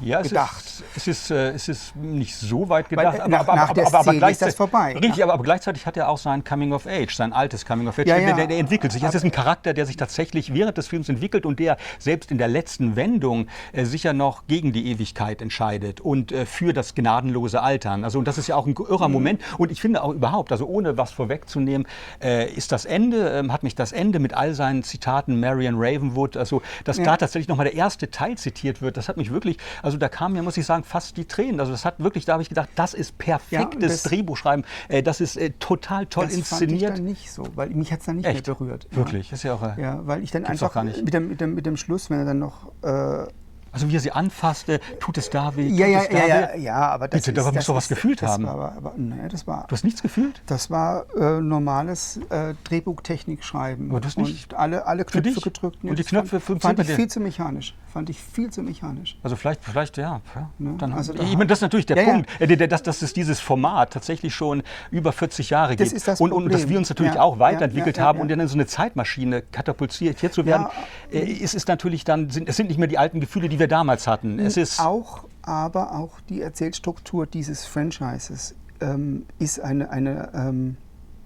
ja, 0.02 0.22
gedacht. 0.22 0.64
Es 0.96 1.06
ist, 1.06 1.06
es, 1.06 1.06
ist, 1.06 1.30
äh, 1.30 1.50
es 1.50 1.68
ist 1.68 1.96
nicht 1.96 2.36
so 2.36 2.68
weit 2.68 2.88
gedacht, 2.88 3.18
Weil, 3.18 3.28
nach, 3.28 3.40
aber, 3.40 3.54
nach 3.54 3.70
aber, 3.70 3.86
aber, 3.86 3.98
aber 3.98 4.14
gleichzeitig, 4.14 4.32
ist 4.32 4.42
das 4.42 4.54
vorbei. 4.54 4.92
Richtig, 4.94 5.16
ja. 5.16 5.24
aber, 5.24 5.34
aber, 5.34 5.42
gleichzeitig 5.42 5.86
hat 5.86 5.96
er 5.96 6.08
auch 6.08 6.18
sein 6.18 6.44
Coming 6.44 6.72
of 6.72 6.86
Age, 6.86 7.14
sein 7.14 7.32
altes 7.32 7.64
Coming 7.64 7.88
of 7.88 7.98
Age. 7.98 8.06
Ja, 8.06 8.16
ja. 8.16 8.32
Der, 8.32 8.46
der, 8.46 8.58
entwickelt 8.58 8.92
sich. 8.92 9.02
Es 9.02 9.14
ist 9.14 9.24
ein 9.24 9.30
Charakter, 9.30 9.74
der 9.74 9.86
sich 9.86 9.96
tatsächlich 9.96 10.52
während 10.52 10.78
des 10.78 10.88
Films 10.88 11.08
entwickelt 11.08 11.46
und 11.46 11.58
der 11.58 11.76
selbst 11.98 12.30
in 12.30 12.38
der 12.38 12.48
letzten 12.48 12.96
Wendung 12.96 13.48
äh, 13.72 13.84
sicher 13.84 14.12
noch 14.12 14.46
gegen 14.46 14.72
die 14.72 14.90
Ewigkeit 14.90 15.42
entscheidet 15.42 16.00
und 16.00 16.32
äh, 16.32 16.46
für 16.46 16.72
das 16.72 16.94
gnadenlose 16.94 17.62
Altern. 17.62 18.04
Also 18.04 18.18
und 18.18 18.26
das 18.26 18.38
ist 18.38 18.48
ja 18.48 18.56
auch 18.56 18.66
ein 18.66 18.74
irrer 18.76 19.08
mhm. 19.08 19.14
Moment. 19.14 19.42
Und 19.58 19.70
ich 19.70 19.80
finde 19.80 20.02
auch 20.02 20.12
überhaupt, 20.12 20.52
also 20.52 20.66
ohne 20.66 20.96
was 20.96 21.12
vorwegzunehmen, 21.12 21.86
äh, 22.22 22.50
ist 22.52 22.72
das 22.72 22.84
Ende, 22.84 23.30
ähm, 23.30 23.52
hat 23.52 23.62
mich 23.62 23.74
das 23.74 23.92
Ende 23.92 24.18
mit 24.18 24.34
all 24.34 24.54
seinen 24.54 24.82
Zitaten 24.82 25.38
Marion 25.40 25.74
Ravenwood, 25.76 26.36
also 26.36 26.62
dass 26.84 26.96
da 26.96 27.16
tatsächlich 27.16 27.48
nochmal 27.48 27.66
der 27.66 27.74
erste 27.74 28.10
Teil 28.10 28.36
zitiert 28.36 28.82
wird, 28.82 28.96
das 28.96 29.08
hat 29.08 29.16
mich 29.16 29.30
wirklich 29.30 29.57
also 29.82 29.96
da 29.96 30.08
kamen 30.08 30.34
mir, 30.34 30.42
muss 30.42 30.56
ich 30.56 30.66
sagen, 30.66 30.84
fast 30.84 31.16
die 31.16 31.24
Tränen. 31.24 31.60
Also 31.60 31.72
das 31.72 31.84
hat 31.84 32.00
wirklich, 32.00 32.24
da 32.24 32.34
habe 32.34 32.42
ich 32.42 32.48
gedacht, 32.48 32.68
das 32.74 32.94
ist 32.94 33.18
perfektes 33.18 33.82
ja, 33.82 33.88
das, 33.88 34.02
Drehbuchschreiben. 34.04 34.64
Äh, 34.88 35.02
das 35.02 35.20
ist 35.20 35.36
äh, 35.36 35.50
total 35.58 36.06
toll 36.06 36.26
das 36.26 36.34
inszeniert. 36.34 36.82
Das 36.82 36.88
fand 36.88 36.98
ich 36.98 37.04
dann 37.04 37.04
nicht 37.04 37.32
so, 37.32 37.46
weil 37.54 37.70
mich 37.70 37.92
hat 37.92 38.00
es 38.00 38.06
dann 38.06 38.16
nicht 38.16 38.26
Echt? 38.26 38.46
mehr 38.46 38.54
berührt. 38.54 38.86
Wirklich, 38.90 39.32
ist 39.32 39.42
ja 39.42 39.54
auch. 39.54 39.62
Äh, 39.62 39.80
ja, 39.80 40.00
weil 40.06 40.22
ich 40.22 40.30
dann 40.30 40.44
einfach 40.44 40.74
mit 40.82 41.12
dem, 41.12 41.28
mit, 41.28 41.40
dem, 41.40 41.54
mit 41.54 41.66
dem 41.66 41.76
Schluss, 41.76 42.10
wenn 42.10 42.18
er 42.18 42.24
dann 42.24 42.38
noch 42.38 42.72
äh, 42.82 43.26
also 43.70 43.90
wie 43.90 43.96
er 43.96 44.00
sie 44.00 44.12
anfasste, 44.12 44.80
tut 44.98 45.18
es 45.18 45.30
da 45.30 45.54
weh? 45.54 45.68
Ja, 45.68 45.86
ja, 45.86 46.02
ja, 46.10 46.26
ja, 46.26 46.56
ja, 46.56 46.74
aber 46.74 47.08
das 47.08 47.20
Bitte, 47.20 47.38
ist, 47.38 47.46
da 47.46 47.52
musst 47.52 47.68
du 47.68 47.74
was 47.74 47.88
gefühlt 47.88 48.22
haben. 48.22 48.44
War, 48.44 48.54
aber, 48.54 48.72
aber, 48.72 48.94
nee, 48.96 49.28
das 49.28 49.46
war, 49.46 49.66
du 49.68 49.72
hast 49.72 49.84
nichts 49.84 50.02
gefühlt? 50.02 50.42
Das 50.46 50.70
war 50.70 51.04
äh, 51.16 51.40
normales 51.40 52.18
äh, 52.30 52.54
Drehbuchtechnik 52.64 53.44
schreiben. 53.44 53.90
Aber 53.90 54.00
du 54.00 54.06
hast 54.06 54.18
nicht 54.18 54.52
und 54.52 54.58
alle, 54.58 54.86
alle 54.86 55.04
Knöpfe 55.04 55.40
gedrückt. 55.40 55.84
Nee, 55.84 55.90
und 55.90 55.98
die 55.98 56.04
Knöpfe 56.04 56.40
fand, 56.40 56.62
fand 56.62 56.78
ich 56.80 56.90
viel 56.90 57.08
zu 57.08 57.20
mechanisch. 57.20 57.76
Fand 57.98 58.10
ich 58.10 58.22
viel 58.22 58.48
zu 58.48 58.62
mechanisch. 58.62 59.18
Also 59.24 59.34
vielleicht, 59.34 59.64
vielleicht 59.64 59.96
ja. 59.96 60.20
ja 60.36 60.50
ne? 60.58 60.76
dann, 60.78 60.92
also 60.92 61.12
ich 61.14 61.32
meine, 61.32 61.48
das 61.48 61.58
ist 61.58 61.62
natürlich 61.62 61.86
der 61.86 61.96
ja, 61.96 62.04
Punkt, 62.04 62.30
ja. 62.38 62.46
Äh, 62.46 62.68
dass, 62.68 62.84
dass 62.84 63.02
es 63.02 63.12
dieses 63.12 63.40
Format 63.40 63.92
tatsächlich 63.92 64.36
schon 64.36 64.62
über 64.92 65.10
40 65.10 65.50
Jahre 65.50 65.74
gibt. 65.74 65.92
Das 65.92 66.04
das 66.04 66.20
und, 66.20 66.30
und 66.30 66.52
dass 66.52 66.68
wir 66.68 66.78
uns 66.78 66.90
natürlich 66.90 67.14
ja, 67.14 67.22
auch 67.22 67.40
weiterentwickelt 67.40 67.98
haben 67.98 68.20
und 68.20 68.30
dann 68.30 68.38
in 68.38 68.46
so 68.46 68.54
eine 68.54 68.66
Zeitmaschine 68.66 69.42
katapultiert 69.42 70.20
hier 70.20 70.30
zu 70.30 70.46
werden, 70.46 70.68
äh, 71.10 71.24
ist, 71.24 71.54
ist 71.54 71.66
natürlich 71.66 72.04
dann, 72.04 72.30
sind, 72.30 72.48
es 72.48 72.56
sind 72.56 72.68
nicht 72.68 72.78
mehr 72.78 72.86
die 72.86 72.98
alten 72.98 73.18
Gefühle, 73.18 73.48
die 73.48 73.58
wir 73.58 73.66
damals 73.66 74.06
hatten. 74.06 74.38
Es 74.38 74.56
ist 74.56 74.78
auch, 74.78 75.24
aber 75.42 75.96
auch 75.96 76.20
die 76.28 76.40
Erzählstruktur 76.40 77.26
dieses 77.26 77.66
Franchises 77.66 78.54
ähm, 78.80 79.26
ist 79.40 79.58
eine, 79.58 79.90
eine 79.90 80.30
ähm, 80.34 80.76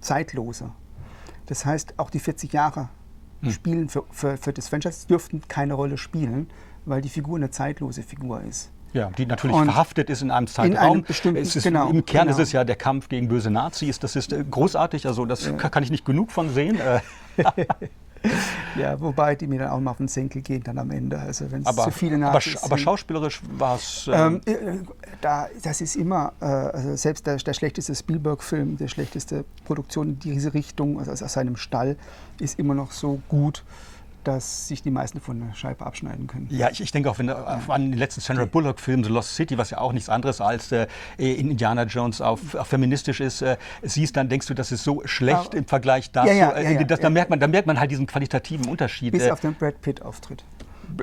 zeitlose. 0.01 0.71
Das 1.45 1.67
heißt, 1.67 1.99
auch 1.99 2.09
die 2.09 2.17
40 2.17 2.51
Jahre 2.51 2.89
hm. 3.47 3.51
spielen 3.53 3.89
für, 3.89 4.03
für, 4.11 4.37
für 4.37 4.53
das 4.53 4.69
Franchise 4.69 5.07
dürften 5.07 5.41
keine 5.47 5.73
Rolle 5.73 5.97
spielen, 5.97 6.49
weil 6.85 7.01
die 7.01 7.09
Figur 7.09 7.37
eine 7.37 7.49
zeitlose 7.49 8.03
Figur 8.03 8.41
ist. 8.41 8.71
Ja, 8.93 9.09
die 9.09 9.25
natürlich 9.25 9.55
und 9.55 9.65
verhaftet 9.65 10.09
ist 10.11 10.21
in 10.21 10.29
einem 10.29 10.45
Zeitraum. 10.45 10.71
In 10.71 10.77
einem 10.77 11.03
bestimmten, 11.03 11.41
es 11.41 11.55
ist, 11.55 11.63
genau, 11.63 11.89
Im 11.89 12.05
Kern 12.05 12.27
genau. 12.27 12.37
ist 12.37 12.43
es 12.43 12.51
ja 12.51 12.63
der 12.63 12.75
Kampf 12.75 13.09
gegen 13.09 13.27
böse 13.27 13.49
Nazis. 13.49 13.99
Das 13.99 14.15
ist 14.15 14.31
äh, 14.33 14.43
großartig. 14.49 15.07
Also 15.07 15.25
das 15.25 15.45
ja. 15.45 15.53
kann 15.53 15.81
ich 15.81 15.89
nicht 15.89 16.05
genug 16.05 16.31
von 16.31 16.49
sehen. 16.53 16.77
Ja, 18.75 18.99
wobei 18.99 19.35
die 19.35 19.47
mir 19.47 19.59
dann 19.59 19.69
auch 19.69 19.79
mal 19.79 19.91
auf 19.91 19.97
den 19.97 20.07
Senkel 20.07 20.41
gehen 20.41 20.63
dann 20.63 20.77
am 20.77 20.91
Ende. 20.91 21.19
Also 21.19 21.51
wenn 21.51 21.63
es 21.63 21.75
zu 21.75 21.91
viele 21.91 22.17
Nazis 22.17 22.57
aber, 22.57 22.65
aber 22.65 22.77
schauspielerisch 22.77 23.41
war 23.57 23.75
es. 23.75 24.09
Ähm, 24.11 24.41
ähm, 24.45 24.53
äh, 24.53 24.77
da, 25.21 25.47
das 25.61 25.81
ist 25.81 25.95
immer, 25.95 26.33
äh, 26.41 26.45
also 26.45 26.95
selbst 26.95 27.27
der, 27.27 27.37
der 27.37 27.53
schlechteste 27.53 27.95
Spielberg-Film, 27.95 28.77
der 28.77 28.87
schlechteste 28.87 29.45
Produktion 29.65 30.09
in 30.09 30.19
diese 30.19 30.53
Richtung, 30.53 30.99
also 30.99 31.11
aus 31.11 31.33
seinem 31.33 31.55
Stall, 31.55 31.97
ist 32.39 32.59
immer 32.59 32.73
noch 32.73 32.91
so 32.91 33.21
gut 33.29 33.63
dass 34.23 34.67
sich 34.67 34.81
die 34.81 34.91
meisten 34.91 35.21
von 35.21 35.39
der 35.39 35.53
Scheibe 35.55 35.85
abschneiden 35.85 36.27
können. 36.27 36.47
Ja, 36.49 36.69
ich, 36.69 36.81
ich 36.81 36.91
denke 36.91 37.09
auch 37.09 37.19
wenn, 37.19 37.27
ja. 37.27 37.61
an 37.67 37.91
den 37.91 37.97
letzten 37.97 38.21
Sandra 38.21 38.45
Bullock-Film 38.45 39.03
The 39.03 39.09
Lost 39.09 39.35
City, 39.35 39.57
was 39.57 39.69
ja 39.69 39.79
auch 39.79 39.93
nichts 39.93 40.09
anderes 40.09 40.41
als 40.41 40.71
äh, 40.71 40.87
in 41.17 41.51
Indiana 41.51 41.83
Jones 41.83 42.21
auf, 42.21 42.55
auf 42.55 42.67
feministisch 42.67 43.19
ist, 43.19 43.41
äh, 43.41 43.57
siehst, 43.81 44.17
dann 44.17 44.29
denkst 44.29 44.47
du, 44.47 44.53
das 44.53 44.71
ist 44.71 44.83
so 44.83 45.01
schlecht 45.05 45.53
ja. 45.53 45.59
im 45.59 45.65
Vergleich 45.65 46.11
dazu. 46.11 46.29
Ja, 46.29 46.33
ja, 46.33 46.51
äh, 46.51 46.85
das, 46.85 46.99
da, 46.99 47.09
merkt 47.09 47.29
man, 47.29 47.39
da 47.39 47.47
merkt 47.47 47.67
man 47.67 47.79
halt 47.79 47.91
diesen 47.91 48.07
qualitativen 48.07 48.67
Unterschied. 48.67 49.11
Bis 49.11 49.23
äh, 49.23 49.31
auf 49.31 49.39
den 49.39 49.53
Brad 49.53 49.81
Pitt-Auftritt. 49.81 50.43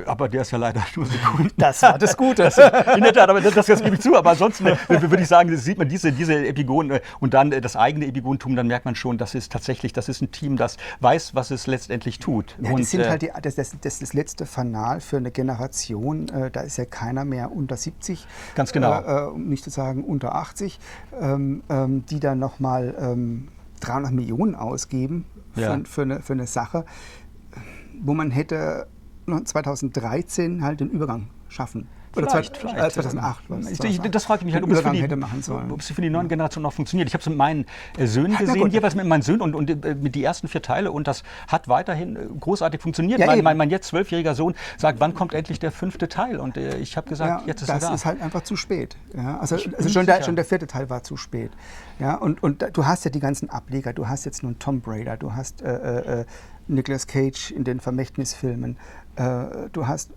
Aber 0.06 0.28
der 0.28 0.42
ist 0.42 0.50
ja 0.50 0.58
leider 0.58 0.84
nur 0.96 1.06
Sekunden. 1.06 1.50
Das 1.56 1.82
war 1.82 1.98
das 1.98 2.16
Gute. 2.16 2.44
Das, 2.44 2.58
in 2.58 3.02
der 3.02 3.12
Tat, 3.12 3.28
aber 3.28 3.40
das, 3.40 3.54
das, 3.54 3.82
gebe 3.82 3.94
ich 3.94 4.00
zu. 4.00 4.16
Aber 4.16 4.30
ansonsten 4.30 4.66
äh, 4.66 4.76
würde 4.88 5.22
ich 5.22 5.28
sagen, 5.28 5.54
sieht 5.56 5.78
man 5.78 5.88
diese, 5.88 6.12
diese 6.12 6.46
Epigonen 6.46 6.92
äh, 6.92 7.00
und 7.18 7.34
dann 7.34 7.52
äh, 7.52 7.60
das 7.60 7.76
eigene 7.76 8.06
Epigonentum, 8.06 8.56
dann 8.56 8.66
merkt 8.66 8.84
man 8.84 8.94
schon, 8.94 9.18
das 9.18 9.34
ist 9.34 9.52
tatsächlich, 9.52 9.92
das 9.92 10.08
ist 10.08 10.22
ein 10.22 10.30
Team, 10.30 10.56
das 10.56 10.76
weiß, 11.00 11.34
was 11.34 11.50
es 11.50 11.66
letztendlich 11.66 12.18
tut. 12.18 12.56
Ja, 12.60 12.70
und, 12.70 12.80
das, 12.80 12.90
sind 12.90 13.08
halt 13.08 13.22
die, 13.22 13.30
das, 13.42 13.54
das, 13.56 13.74
das, 13.80 13.98
das 13.98 14.12
letzte 14.12 14.46
Fanal 14.46 15.00
für 15.00 15.16
eine 15.16 15.30
Generation. 15.30 16.26
da 16.52 16.60
ist 16.60 16.76
ja 16.76 16.84
keiner 16.84 17.24
mehr 17.24 17.52
unter 17.52 17.76
70. 17.76 18.26
Ganz 18.54 18.72
genau. 18.72 19.00
Äh, 19.00 19.30
um 19.30 19.48
nicht 19.48 19.64
zu 19.64 19.70
sagen 19.70 20.04
unter 20.04 20.34
80, 20.34 20.78
ähm, 21.20 21.62
ähm, 21.68 22.04
die 22.06 22.20
dann 22.20 22.38
nochmal 22.38 22.94
ähm, 22.98 23.48
300 23.80 24.12
Millionen 24.12 24.54
ausgeben 24.54 25.24
für, 25.54 25.60
ja. 25.60 25.80
für, 25.84 26.02
eine, 26.02 26.20
für 26.20 26.32
eine 26.34 26.46
Sache, 26.46 26.84
wo 28.00 28.14
man 28.14 28.30
hätte 28.30 28.86
2013 29.44 30.62
halt 30.62 30.80
den 30.80 30.90
Übergang 30.90 31.28
schaffen. 31.48 31.88
Oder 32.16 32.28
vielleicht, 32.28 32.56
vielleicht. 32.56 32.76
Äh, 32.76 32.90
2008. 32.90 33.44
Ich, 33.70 33.84
ich, 33.84 34.00
das 34.10 34.24
frage 34.24 34.40
ich 34.40 34.44
mich 34.46 34.54
halt, 34.54 34.64
ob 34.64 34.70
es, 34.72 34.80
für 34.80 34.90
die, 34.90 35.04
ob 35.70 35.80
es 35.80 35.92
für 35.92 36.02
die 36.02 36.10
neuen 36.10 36.28
Generationen 36.28 36.64
noch 36.64 36.72
funktioniert. 36.72 37.08
Ich 37.08 37.14
habe 37.14 37.20
es 37.20 37.28
mit 37.28 37.38
meinen 37.38 37.66
äh, 37.98 38.06
Söhnen 38.06 38.36
gesehen, 38.38 38.68
jeweils 38.70 38.96
mit 38.96 39.06
meinen 39.06 39.22
Söhnen 39.22 39.42
und, 39.42 39.54
und 39.54 39.84
äh, 39.84 39.94
mit 39.94 40.16
die 40.16 40.24
ersten 40.24 40.48
vier 40.48 40.60
Teile 40.60 40.90
und 40.90 41.06
das 41.06 41.22
hat 41.46 41.68
weiterhin 41.68 42.18
großartig 42.40 42.80
funktioniert. 42.80 43.20
Ja, 43.20 43.26
mein, 43.26 43.44
mein, 43.44 43.56
mein, 43.56 43.70
jetzt 43.70 43.88
zwölfjähriger 43.88 44.34
Sohn 44.34 44.54
sagt, 44.76 44.98
wann 44.98 45.14
kommt 45.14 45.34
endlich 45.34 45.60
der 45.60 45.70
fünfte 45.70 46.08
Teil? 46.08 46.38
Und 46.40 46.56
äh, 46.56 46.78
ich 46.78 46.96
habe 46.96 47.08
gesagt, 47.08 47.42
ja, 47.42 47.46
jetzt 47.46 47.62
ist 47.62 47.68
er 47.68 47.78
da. 47.78 47.90
Das 47.90 48.00
ist 48.00 48.06
halt 48.06 48.20
einfach 48.20 48.42
zu 48.42 48.56
spät. 48.56 48.96
Ja, 49.16 49.38
also, 49.38 49.54
also 49.54 49.88
schon, 49.88 50.06
der, 50.06 50.22
schon, 50.24 50.34
der, 50.34 50.44
vierte 50.44 50.66
Teil 50.66 50.90
war 50.90 51.04
zu 51.04 51.16
spät. 51.16 51.52
Ja, 52.00 52.16
und, 52.16 52.42
und 52.42 52.64
du 52.72 52.86
hast 52.86 53.04
ja 53.04 53.10
die 53.12 53.20
ganzen 53.20 53.50
Ableger. 53.50 53.92
Du 53.92 54.08
hast 54.08 54.24
jetzt 54.24 54.42
nun 54.42 54.58
Tom 54.58 54.82
Raider, 54.84 55.16
du 55.16 55.34
hast 55.34 55.62
Nicolas 56.74 57.06
Cage 57.06 57.50
in 57.50 57.64
den 57.64 57.80
Vermächtnisfilmen. 57.80 58.76
du 59.16 59.86
hast 59.86 60.12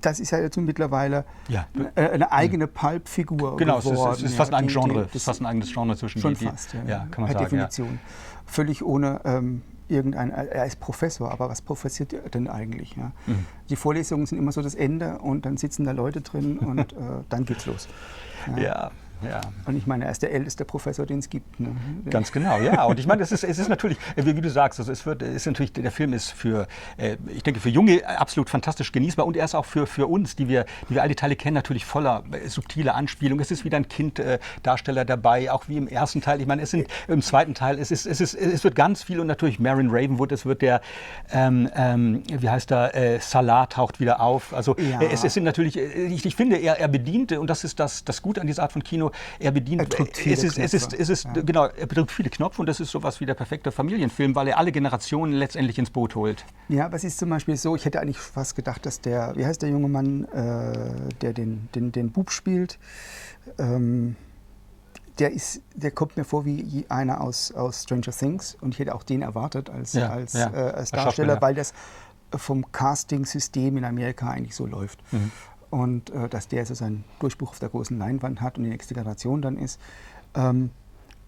das 0.00 0.20
ist 0.20 0.30
ja 0.30 0.38
jetzt 0.38 0.56
mittlerweile 0.56 1.24
ja. 1.48 1.66
eine, 1.94 2.10
eine 2.10 2.32
eigene 2.32 2.66
Pulp-Figur 2.66 3.56
genau, 3.56 3.78
geworden. 3.78 3.96
Genau, 3.96 4.12
es 4.12 4.22
ist, 4.22 4.34
fast 4.36 4.54
ein 4.54 4.68
Genre, 4.68 5.06
die, 5.06 5.12
die, 5.12 5.18
fast 5.18 5.40
ein 5.40 5.46
eigenes 5.46 5.72
Genre 5.72 5.96
zwischen 5.96 6.20
schon 6.20 6.34
die, 6.34 6.44
fast, 6.46 6.74
ja, 6.74 6.84
ja, 6.86 7.06
kann 7.10 7.24
man 7.24 7.32
sagen. 7.32 7.44
Definition. 7.44 7.98
Völlig 8.44 8.84
ohne 8.84 9.20
ähm, 9.24 9.62
irgendein, 9.88 10.30
er 10.30 10.66
ist 10.66 10.78
Professor, 10.78 11.30
aber 11.30 11.48
was 11.48 11.62
professiert 11.62 12.12
er 12.12 12.28
denn 12.28 12.48
eigentlich? 12.48 12.96
Mhm. 12.96 13.46
Die 13.68 13.76
Vorlesungen 13.76 14.26
sind 14.26 14.38
immer 14.38 14.52
so 14.52 14.62
das 14.62 14.74
Ende 14.74 15.18
und 15.18 15.46
dann 15.46 15.56
sitzen 15.56 15.84
da 15.84 15.92
Leute 15.92 16.20
drin 16.20 16.58
und 16.58 16.92
äh, 16.92 16.96
dann 17.28 17.44
geht's 17.44 17.66
los. 17.66 17.88
ja. 18.56 18.90
Ja. 19.22 19.40
Und 19.64 19.76
ich 19.76 19.86
meine, 19.86 20.04
er 20.04 20.10
ist 20.10 20.22
der 20.22 20.32
älteste 20.32 20.64
Professor, 20.64 21.06
den 21.06 21.18
es 21.18 21.30
gibt. 21.30 21.58
Ne? 21.58 21.74
Ganz 22.10 22.32
genau, 22.32 22.58
ja. 22.58 22.84
Und 22.84 22.98
ich 22.98 23.06
meine, 23.06 23.22
es 23.22 23.32
ist, 23.32 23.44
es 23.44 23.58
ist 23.58 23.68
natürlich, 23.68 23.98
wie, 24.16 24.36
wie 24.36 24.40
du 24.40 24.50
sagst, 24.50 24.78
also 24.78 24.92
es 24.92 25.06
wird, 25.06 25.22
ist 25.22 25.46
natürlich, 25.46 25.72
der 25.72 25.90
Film 25.90 26.12
ist 26.12 26.30
für, 26.30 26.66
äh, 26.96 27.16
ich 27.28 27.42
denke, 27.42 27.60
für 27.60 27.70
Junge 27.70 28.06
absolut 28.06 28.50
fantastisch 28.50 28.92
genießbar 28.92 29.26
und 29.26 29.36
er 29.36 29.44
ist 29.44 29.54
auch 29.54 29.64
für, 29.64 29.86
für 29.86 30.06
uns, 30.06 30.36
die 30.36 30.48
wir, 30.48 30.66
die 30.88 30.94
wir 30.94 31.02
alle 31.02 31.16
Teile 31.16 31.36
kennen, 31.36 31.54
natürlich 31.54 31.84
voller 31.84 32.24
äh, 32.32 32.48
subtiler 32.48 32.94
Anspielung. 32.94 33.40
Es 33.40 33.50
ist 33.50 33.64
wieder 33.64 33.76
ein 33.76 33.88
Kinddarsteller 33.88 35.02
äh, 35.02 35.06
dabei, 35.06 35.50
auch 35.50 35.68
wie 35.68 35.76
im 35.76 35.88
ersten 35.88 36.20
Teil. 36.20 36.40
Ich 36.40 36.46
meine, 36.46 36.62
es 36.62 36.70
sind 36.70 36.86
im 37.08 37.22
zweiten 37.22 37.54
Teil, 37.54 37.78
es, 37.78 37.90
ist, 37.90 38.06
es, 38.06 38.20
ist, 38.20 38.34
es 38.34 38.64
wird 38.64 38.74
ganz 38.74 39.02
viel 39.02 39.20
und 39.20 39.26
natürlich 39.26 39.58
Marin 39.58 39.88
Ravenwood, 39.90 40.32
es 40.32 40.44
wird 40.44 40.62
der, 40.62 40.80
ähm, 41.32 41.70
ähm, 41.74 42.22
wie 42.26 42.48
heißt 42.48 42.70
er, 42.70 42.94
äh, 42.94 43.18
Salah 43.20 43.66
taucht 43.66 44.00
wieder 44.00 44.20
auf. 44.20 44.52
Also 44.52 44.76
ja. 44.78 45.00
es, 45.00 45.24
es 45.24 45.34
sind 45.34 45.44
natürlich, 45.44 45.76
ich, 45.76 46.26
ich 46.26 46.36
finde, 46.36 46.56
er, 46.56 46.78
er 46.78 46.88
bedient, 46.88 47.32
und 47.32 47.48
das 47.48 47.64
ist 47.64 47.80
das, 47.80 48.04
das 48.04 48.22
Gute 48.22 48.40
an 48.40 48.46
dieser 48.46 48.62
Art 48.62 48.72
von 48.72 48.82
Kino, 48.82 49.05
er 49.38 49.52
bedient. 49.52 49.82
Er 49.82 49.86
drückt 49.86 50.16
viele 50.16 50.34
es 50.34 50.44
ist, 50.44 50.58
es 50.58 50.74
ist, 50.74 50.92
es 50.92 51.08
ist, 51.08 51.24
ja. 51.24 51.42
Genau, 51.42 51.66
er 51.66 51.86
drückt 51.86 52.10
viele 52.10 52.30
Knöpfe 52.30 52.60
und 52.60 52.66
das 52.66 52.80
ist 52.80 52.90
sowas 52.90 53.20
wie 53.20 53.26
der 53.26 53.34
perfekte 53.34 53.72
Familienfilm, 53.72 54.34
weil 54.34 54.48
er 54.48 54.58
alle 54.58 54.72
Generationen 54.72 55.32
letztendlich 55.32 55.78
ins 55.78 55.90
Boot 55.90 56.14
holt. 56.14 56.44
Ja, 56.68 56.86
aber 56.86 56.96
es 56.96 57.04
ist 57.04 57.18
zum 57.18 57.30
Beispiel 57.30 57.56
so, 57.56 57.76
ich 57.76 57.84
hätte 57.84 58.00
eigentlich 58.00 58.18
fast 58.18 58.56
gedacht, 58.56 58.86
dass 58.86 59.00
der, 59.00 59.34
wie 59.36 59.46
heißt 59.46 59.62
der 59.62 59.70
junge 59.70 59.88
Mann, 59.88 60.24
äh, 60.26 61.12
der 61.20 61.32
den, 61.32 61.68
den, 61.74 61.92
den 61.92 62.10
Bub 62.10 62.30
spielt, 62.30 62.78
ähm, 63.58 64.16
der, 65.18 65.32
ist, 65.32 65.62
der 65.74 65.90
kommt 65.90 66.16
mir 66.16 66.24
vor 66.24 66.44
wie 66.44 66.84
einer 66.88 67.20
aus, 67.20 67.52
aus 67.52 67.84
Stranger 67.84 68.12
Things 68.12 68.56
und 68.60 68.74
ich 68.74 68.78
hätte 68.80 68.94
auch 68.94 69.02
den 69.02 69.22
erwartet 69.22 69.70
als, 69.70 69.94
ja, 69.94 70.10
als, 70.10 70.34
ja. 70.34 70.52
Äh, 70.52 70.72
als 70.72 70.90
Darsteller, 70.90 71.40
weil 71.40 71.54
das 71.54 71.72
vom 72.34 72.70
Casting-System 72.72 73.76
in 73.76 73.84
Amerika 73.84 74.28
eigentlich 74.28 74.54
so 74.54 74.66
läuft. 74.66 75.00
Mhm 75.12 75.30
und 75.76 76.08
äh, 76.08 76.28
dass 76.30 76.48
der 76.48 76.64
so 76.64 76.72
seinen 76.72 77.04
Durchbruch 77.18 77.50
auf 77.50 77.58
der 77.58 77.68
großen 77.68 77.98
Leinwand 77.98 78.40
hat 78.40 78.56
und 78.56 78.64
die 78.64 78.70
nächste 78.70 78.94
Generation 78.94 79.42
dann 79.42 79.58
ist. 79.58 79.78
Ähm, 80.34 80.70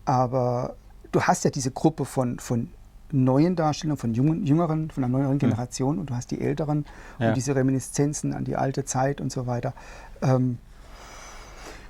aber 0.07 0.76
du 1.12 1.21
hast 1.21 1.45
ja 1.45 1.50
diese 1.50 1.71
Gruppe 1.71 2.07
von, 2.07 2.38
von 2.38 2.71
neuen 3.12 3.57
Darstellungen, 3.57 3.99
von 3.99 4.14
jungen, 4.14 4.47
jüngeren, 4.47 4.90
von 4.90 5.05
einer 5.05 5.19
neueren 5.19 5.33
hm. 5.33 5.50
Generation 5.50 5.97
mhm. 5.97 6.00
und 6.00 6.11
du 6.11 6.14
hast 6.14 6.31
die 6.31 6.40
älteren 6.40 6.87
ja. 7.19 7.28
und 7.28 7.37
diese 7.37 7.55
Reminiszenzen 7.55 8.33
an 8.33 8.45
die 8.45 8.57
alte 8.57 8.87
Zeit 8.87 9.21
und 9.21 9.31
so 9.31 9.47
weiter. 9.47 9.75
Ähm, 10.23 10.57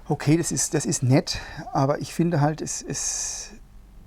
okay, 0.08 0.36
das 0.36 0.50
ist, 0.50 0.74
das 0.74 0.84
ist 0.84 1.04
nett, 1.04 1.38
aber 1.72 2.00
ich 2.00 2.12
finde 2.12 2.40
halt, 2.40 2.60
es, 2.60 2.82
es, 2.82 3.52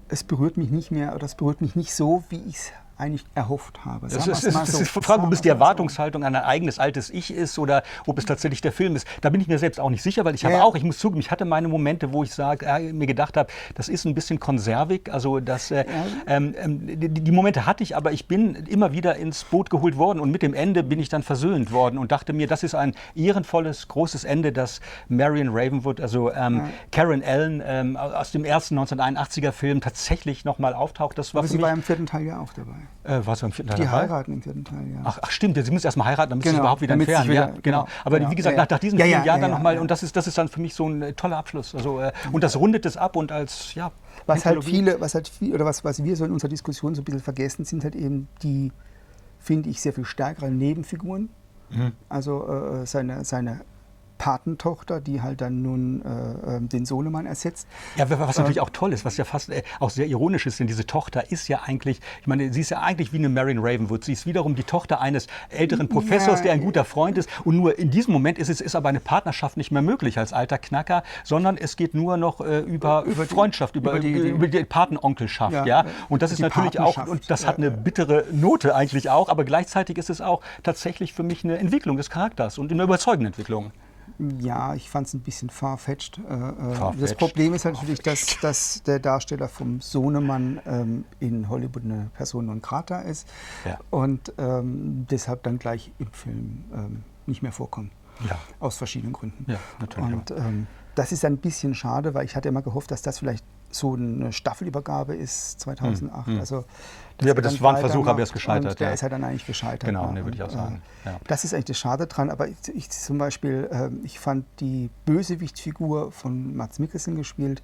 es 0.09 0.25
berührt 0.25 0.57
mich 0.57 0.71
nicht 0.71 0.91
mehr 0.91 1.15
oder 1.15 1.23
es 1.23 1.35
berührt 1.35 1.61
mich 1.61 1.77
nicht 1.77 1.93
so, 1.93 2.25
wie 2.27 2.41
ich 2.41 2.57
es 2.57 2.71
eigentlich 3.01 3.25
erhofft 3.35 3.83
habe. 3.83 4.07
Das 4.07 4.27
ist, 4.27 4.43
ist, 4.43 4.67
so. 4.67 4.79
ist 4.79 4.91
Frage, 4.91 5.23
ob 5.23 5.33
es 5.33 5.41
die 5.41 5.49
Erwartungshaltung 5.49 6.23
an 6.23 6.35
ein 6.35 6.43
eigenes 6.43 6.79
altes 6.79 7.09
Ich 7.09 7.33
ist 7.33 7.57
oder 7.57 7.83
ob 8.05 8.17
es 8.17 8.25
tatsächlich 8.25 8.61
der 8.61 8.71
Film 8.71 8.95
ist. 8.95 9.07
Da 9.21 9.29
bin 9.29 9.41
ich 9.41 9.47
mir 9.47 9.57
selbst 9.57 9.79
auch 9.79 9.89
nicht 9.89 10.03
sicher, 10.03 10.23
weil 10.23 10.35
ich 10.35 10.45
habe 10.45 10.63
auch, 10.63 10.75
ich 10.75 10.83
muss 10.83 10.99
zugeben, 10.99 11.19
ich 11.19 11.31
hatte 11.31 11.45
meine 11.45 11.67
Momente, 11.67 12.13
wo 12.13 12.23
ich 12.23 12.33
sag, 12.33 12.63
äh, 12.63 12.93
mir 12.93 13.07
gedacht 13.07 13.37
habe, 13.37 13.51
das 13.75 13.89
ist 13.89 14.05
ein 14.05 14.13
bisschen 14.13 14.39
konservig. 14.39 15.11
Also 15.11 15.39
das, 15.39 15.71
äh, 15.71 15.85
ähm, 16.27 16.53
ähm, 16.57 16.99
die, 16.99 17.09
die, 17.09 17.31
Momente 17.31 17.65
hatte 17.65 17.83
ich, 17.83 17.95
aber 17.95 18.11
ich 18.11 18.27
bin 18.27 18.55
immer 18.67 18.93
wieder 18.93 19.15
ins 19.15 19.43
Boot 19.43 19.69
geholt 19.69 19.97
worden 19.97 20.19
und 20.19 20.31
mit 20.31 20.43
dem 20.43 20.53
Ende 20.53 20.83
bin 20.83 20.99
ich 20.99 21.09
dann 21.09 21.23
versöhnt 21.23 21.71
worden 21.71 21.97
und 21.97 22.11
dachte 22.11 22.33
mir, 22.33 22.47
das 22.47 22.61
ist 22.61 22.75
ein 22.75 22.93
ehrenvolles, 23.15 23.87
großes 23.87 24.23
Ende, 24.23 24.51
das 24.51 24.79
Marion 25.09 25.49
Ravenwood, 25.49 25.99
also 25.99 26.31
ähm, 26.31 26.57
ja. 26.57 26.69
Karen 26.91 27.23
Allen 27.23 27.63
ähm, 27.65 27.97
aus 27.97 28.31
dem 28.31 28.45
ersten 28.45 28.77
1981er 28.77 29.51
Film 29.51 29.81
tatsächlich 29.81 30.45
nochmal 30.45 30.73
auftaucht. 30.73 31.17
Das 31.17 31.33
war 31.33 31.39
aber 31.39 31.47
sie 31.47 31.61
war 31.61 31.71
im 31.71 31.81
vierten 31.81 32.05
Teil 32.05 32.25
ja 32.25 32.39
auch 32.39 32.53
dabei. 32.53 32.75
Äh, 33.03 33.19
was 33.25 33.41
im 33.41 33.51
vierten 33.51 33.69
Teil? 33.69 33.79
Die 33.79 33.85
dabei? 33.85 34.01
heiraten 34.01 34.33
im 34.33 34.41
vierten 34.43 34.63
Teil, 34.63 34.87
ja. 34.93 35.01
Ach, 35.03 35.17
ach 35.23 35.31
stimmt, 35.31 35.55
sie 35.55 35.71
müssen 35.71 35.87
erstmal 35.87 36.07
heiraten, 36.07 36.29
damit 36.29 36.43
genau, 36.43 36.51
sie 36.51 36.55
sich 36.57 36.59
überhaupt 36.59 36.81
wieder 36.81 36.93
entfernen. 36.93 37.29
Wieder, 37.29 37.33
ja, 37.33 37.45
genau. 37.47 37.61
genau. 37.61 37.87
Aber 38.03 38.19
genau. 38.19 38.31
wie 38.31 38.35
gesagt, 38.35 38.55
ja, 38.55 38.61
nach, 38.61 38.69
nach 38.69 38.79
diesen 38.79 38.99
ja, 38.99 39.05
vielen 39.05 39.23
Jahren 39.23 39.41
dann 39.41 39.51
nochmal, 39.51 39.79
und 39.79 39.89
das 39.89 40.03
ist, 40.03 40.15
das 40.15 40.27
ist 40.27 40.37
dann 40.37 40.49
für 40.49 40.61
mich 40.61 40.75
so 40.75 40.87
ein 40.87 41.01
äh, 41.01 41.13
toller 41.13 41.37
Abschluss. 41.37 41.73
Also, 41.73 41.99
äh, 41.99 42.11
und 42.31 42.43
das 42.43 42.55
rundet 42.55 42.85
es 42.85 42.97
ab 42.97 43.15
und 43.15 43.31
als, 43.31 43.73
ja. 43.73 43.91
Was 44.27 44.45
halt 44.45 44.63
viele, 44.63 45.01
was 45.01 45.15
halt 45.15 45.27
viel, 45.27 45.55
oder 45.55 45.65
was, 45.65 45.83
was 45.83 46.03
wir 46.03 46.15
so 46.15 46.25
in 46.25 46.31
unserer 46.31 46.49
Diskussion 46.49 46.93
so 46.93 47.01
ein 47.01 47.05
bisschen 47.05 47.21
vergessen, 47.21 47.65
sind 47.65 47.83
halt 47.83 47.95
eben 47.95 48.27
die, 48.43 48.71
finde 49.39 49.69
ich, 49.69 49.81
sehr 49.81 49.93
viel 49.93 50.05
stärkeren 50.05 50.57
Nebenfiguren. 50.57 51.29
Mhm. 51.71 51.93
Also 52.07 52.47
äh, 52.47 52.85
seine, 52.85 53.25
seine 53.25 53.61
Patentochter, 54.21 55.01
die 55.01 55.23
halt 55.23 55.41
dann 55.41 55.63
nun 55.63 56.05
äh, 56.05 56.57
ähm, 56.57 56.69
den 56.69 56.85
Sohnemann 56.85 57.25
ersetzt. 57.25 57.67
Ja, 57.95 58.07
was 58.07 58.37
natürlich 58.37 58.57
äh, 58.57 58.61
auch 58.61 58.69
toll 58.69 58.93
ist, 58.93 59.03
was 59.03 59.17
ja 59.17 59.25
fast 59.25 59.49
äh, 59.49 59.63
auch 59.79 59.89
sehr 59.89 60.05
ironisch 60.05 60.45
ist, 60.45 60.59
denn 60.59 60.67
diese 60.67 60.85
Tochter 60.85 61.31
ist 61.31 61.47
ja 61.47 61.61
eigentlich, 61.65 62.01
ich 62.21 62.27
meine, 62.27 62.53
sie 62.53 62.61
ist 62.61 62.69
ja 62.69 62.81
eigentlich 62.81 63.13
wie 63.13 63.17
eine 63.17 63.29
Marion 63.29 63.57
Ravenwood. 63.57 64.05
Sie 64.05 64.13
ist 64.13 64.27
wiederum 64.27 64.53
die 64.53 64.63
Tochter 64.63 65.01
eines 65.01 65.25
älteren 65.49 65.89
Professors, 65.89 66.41
ja, 66.41 66.43
der 66.43 66.53
ein 66.53 66.61
guter 66.61 66.85
Freund 66.85 67.17
ist. 67.17 67.29
Und 67.45 67.57
nur 67.57 67.79
in 67.79 67.89
diesem 67.89 68.13
Moment 68.13 68.37
ist 68.37 68.49
es 68.49 68.61
ist 68.61 68.75
aber 68.75 68.89
eine 68.89 68.99
Partnerschaft 68.99 69.57
nicht 69.57 69.71
mehr 69.71 69.81
möglich 69.81 70.19
als 70.19 70.33
alter 70.33 70.59
Knacker, 70.59 71.01
sondern 71.23 71.57
es 71.57 71.75
geht 71.75 71.95
nur 71.95 72.15
noch 72.17 72.41
äh, 72.41 72.59
über, 72.59 73.05
über 73.05 73.25
Freundschaft, 73.25 73.75
über, 73.75 73.93
über, 73.93 73.99
die, 74.01 74.13
die, 74.13 74.29
über 74.29 74.47
die 74.47 74.63
Patenonkelschaft. 74.63 75.51
Ja, 75.51 75.65
ja, 75.65 75.85
Und 76.09 76.21
das 76.21 76.31
ist 76.31 76.41
natürlich 76.41 76.79
auch, 76.79 77.07
und 77.07 77.31
das 77.31 77.47
hat 77.47 77.57
eine 77.57 77.71
bittere 77.71 78.25
Note 78.31 78.75
eigentlich 78.75 79.09
auch, 79.09 79.29
aber 79.29 79.45
gleichzeitig 79.45 79.97
ist 79.97 80.11
es 80.11 80.21
auch 80.21 80.41
tatsächlich 80.61 81.11
für 81.11 81.23
mich 81.23 81.43
eine 81.43 81.57
Entwicklung 81.57 81.97
des 81.97 82.11
Charakters 82.11 82.59
und 82.59 82.71
eine 82.71 82.83
überzeugende 82.83 83.25
Entwicklung. 83.25 83.71
Ja, 84.39 84.75
ich 84.75 84.89
fand 84.89 85.07
es 85.07 85.13
ein 85.13 85.21
bisschen 85.21 85.49
farfetched. 85.49 86.19
Äh, 86.19 86.33
äh, 86.33 86.75
farfetched. 86.75 87.03
Das 87.03 87.15
Problem 87.15 87.53
ist 87.53 87.65
natürlich, 87.65 87.99
dass, 87.99 88.39
dass 88.41 88.83
der 88.83 88.99
Darsteller 88.99 89.47
vom 89.47 89.81
Sohnemann 89.81 90.61
ähm, 90.65 91.05
in 91.19 91.49
Hollywood 91.49 91.83
eine 91.83 92.09
Person 92.13 92.45
non 92.45 92.61
grata 92.61 93.01
ist 93.01 93.27
ja. 93.65 93.79
und 93.89 94.33
ähm, 94.37 95.07
deshalb 95.09 95.43
dann 95.43 95.57
gleich 95.59 95.91
im 95.99 96.11
Film 96.11 96.63
ähm, 96.73 97.03
nicht 97.25 97.41
mehr 97.41 97.51
vorkommt. 97.51 97.91
Ja. 98.27 98.37
Aus 98.59 98.77
verschiedenen 98.77 99.13
Gründen. 99.13 99.45
Ja, 99.49 99.59
natürlich. 99.79 100.13
Und 100.13 100.31
ähm, 100.31 100.67
das 100.95 101.11
ist 101.11 101.23
ein 101.25 101.37
bisschen 101.37 101.73
schade, 101.73 102.13
weil 102.13 102.25
ich 102.25 102.35
hatte 102.35 102.49
immer 102.49 102.61
gehofft, 102.61 102.91
dass 102.91 103.01
das 103.01 103.19
vielleicht 103.19 103.45
so 103.69 103.95
eine 103.95 104.33
Staffelübergabe 104.33 105.15
ist 105.15 105.59
2008. 105.61 106.27
Mhm. 106.27 106.39
Also 106.39 106.65
ja, 107.21 107.31
aber 107.31 107.41
das 107.41 107.61
war 107.61 107.75
ein 107.75 107.79
Versuch, 107.79 108.07
aber 108.07 108.19
er 108.19 108.23
ist 108.23 108.33
gescheitert. 108.33 108.79
Der 108.79 108.87
ja. 108.87 108.93
ist 108.93 109.03
halt 109.03 109.13
dann 109.13 109.23
eigentlich 109.23 109.45
gescheitert. 109.45 109.87
Genau, 109.87 110.11
ne, 110.11 110.25
würde 110.25 110.35
ich 110.35 110.43
auch 110.43 110.49
sagen. 110.49 110.81
Äh, 111.05 111.09
ja. 111.09 111.19
Das 111.27 111.43
ist 111.43 111.53
eigentlich 111.53 111.65
das 111.65 111.77
Schade 111.77 112.07
dran, 112.07 112.29
aber 112.29 112.47
ich, 112.47 112.57
ich 112.73 112.89
zum 112.89 113.17
Beispiel, 113.17 113.69
äh, 113.71 113.89
ich 114.03 114.19
fand 114.19 114.45
die 114.59 114.89
Bösewichtfigur 115.05 116.11
von 116.11 116.55
Mats 116.55 116.79
Mikkelsen 116.79 117.15
gespielt, 117.15 117.61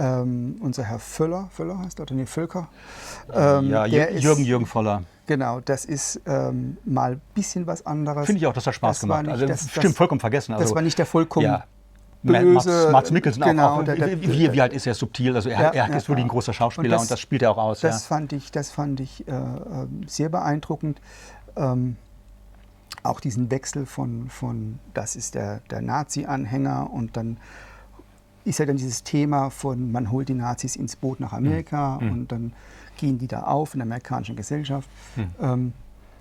ähm, 0.00 0.56
unser 0.60 0.84
Herr 0.84 0.98
Völler, 0.98 1.48
Völler 1.52 1.78
heißt 1.78 2.00
er, 2.00 2.02
oder 2.02 2.14
nee, 2.14 2.26
Völker. 2.26 2.68
Ähm, 3.32 3.70
ja, 3.70 3.86
Jürgen, 3.86 4.42
ist, 4.42 4.46
Jürgen 4.46 4.66
Voller. 4.66 5.02
Genau, 5.26 5.60
das 5.60 5.84
ist 5.84 6.20
ähm, 6.26 6.78
mal 6.84 7.12
ein 7.12 7.20
bisschen 7.34 7.66
was 7.66 7.86
anderes. 7.86 8.26
Finde 8.26 8.40
ich 8.40 8.46
auch, 8.46 8.52
das 8.52 8.66
hat 8.66 8.74
Spaß 8.74 8.96
das 8.96 9.00
gemacht. 9.02 9.22
Nicht, 9.22 9.32
also, 9.32 9.46
das, 9.46 9.70
stimmt, 9.70 9.96
vollkommen 9.96 10.20
vergessen. 10.20 10.52
Also, 10.52 10.64
das 10.64 10.74
war 10.74 10.82
nicht 10.82 10.98
der 10.98 11.06
vollkommen 11.06 11.46
ja 11.46 11.64
böse. 12.22 12.90
Mats, 12.90 13.10
Mikkelsen 13.10 13.42
genau, 13.42 13.68
auch. 13.68 13.78
auch 13.78 13.84
der, 13.84 13.96
der, 13.96 14.20
wie, 14.20 14.52
wie 14.52 14.60
alt 14.60 14.72
ist 14.72 14.86
er 14.86 14.94
subtil? 14.94 15.34
Also 15.34 15.48
er, 15.48 15.74
ja, 15.74 15.86
er 15.86 15.96
ist 15.96 16.08
wirklich 16.08 16.24
ein 16.24 16.28
großer 16.28 16.52
Schauspieler 16.52 16.84
und 16.84 16.92
das, 16.92 17.02
und 17.02 17.10
das, 17.10 17.20
spielt 17.20 17.42
er 17.42 17.52
auch 17.52 17.58
aus. 17.58 17.80
Das 17.80 18.02
ja. 18.02 18.08
fand 18.08 18.32
ich, 18.32 18.50
das 18.52 18.70
fand 18.70 19.00
ich 19.00 19.26
äh, 19.26 19.32
ähm, 19.32 20.02
sehr 20.06 20.28
beeindruckend. 20.28 21.00
Ähm, 21.56 21.96
auch 23.02 23.20
diesen 23.20 23.50
Wechsel 23.50 23.86
von, 23.86 24.28
von 24.28 24.78
das 24.92 25.16
ist 25.16 25.34
der, 25.34 25.60
der 25.70 25.80
Nazi-Anhänger 25.80 26.90
und 26.92 27.16
dann 27.16 27.38
ist 28.44 28.58
ja 28.58 28.66
dann 28.66 28.76
dieses 28.76 29.02
Thema 29.02 29.50
von, 29.50 29.92
man 29.92 30.10
holt 30.10 30.28
die 30.28 30.34
Nazis 30.34 30.76
ins 30.76 30.96
Boot 30.96 31.20
nach 31.20 31.32
Amerika 31.32 31.98
mhm. 32.00 32.12
und 32.12 32.32
dann 32.32 32.52
gehen 32.96 33.18
die 33.18 33.26
da 33.26 33.42
auf 33.42 33.74
in 33.74 33.78
der 33.78 33.86
amerikanischen 33.86 34.36
Gesellschaft. 34.36 34.88
Mhm. 35.16 35.30
Ähm, 35.40 35.72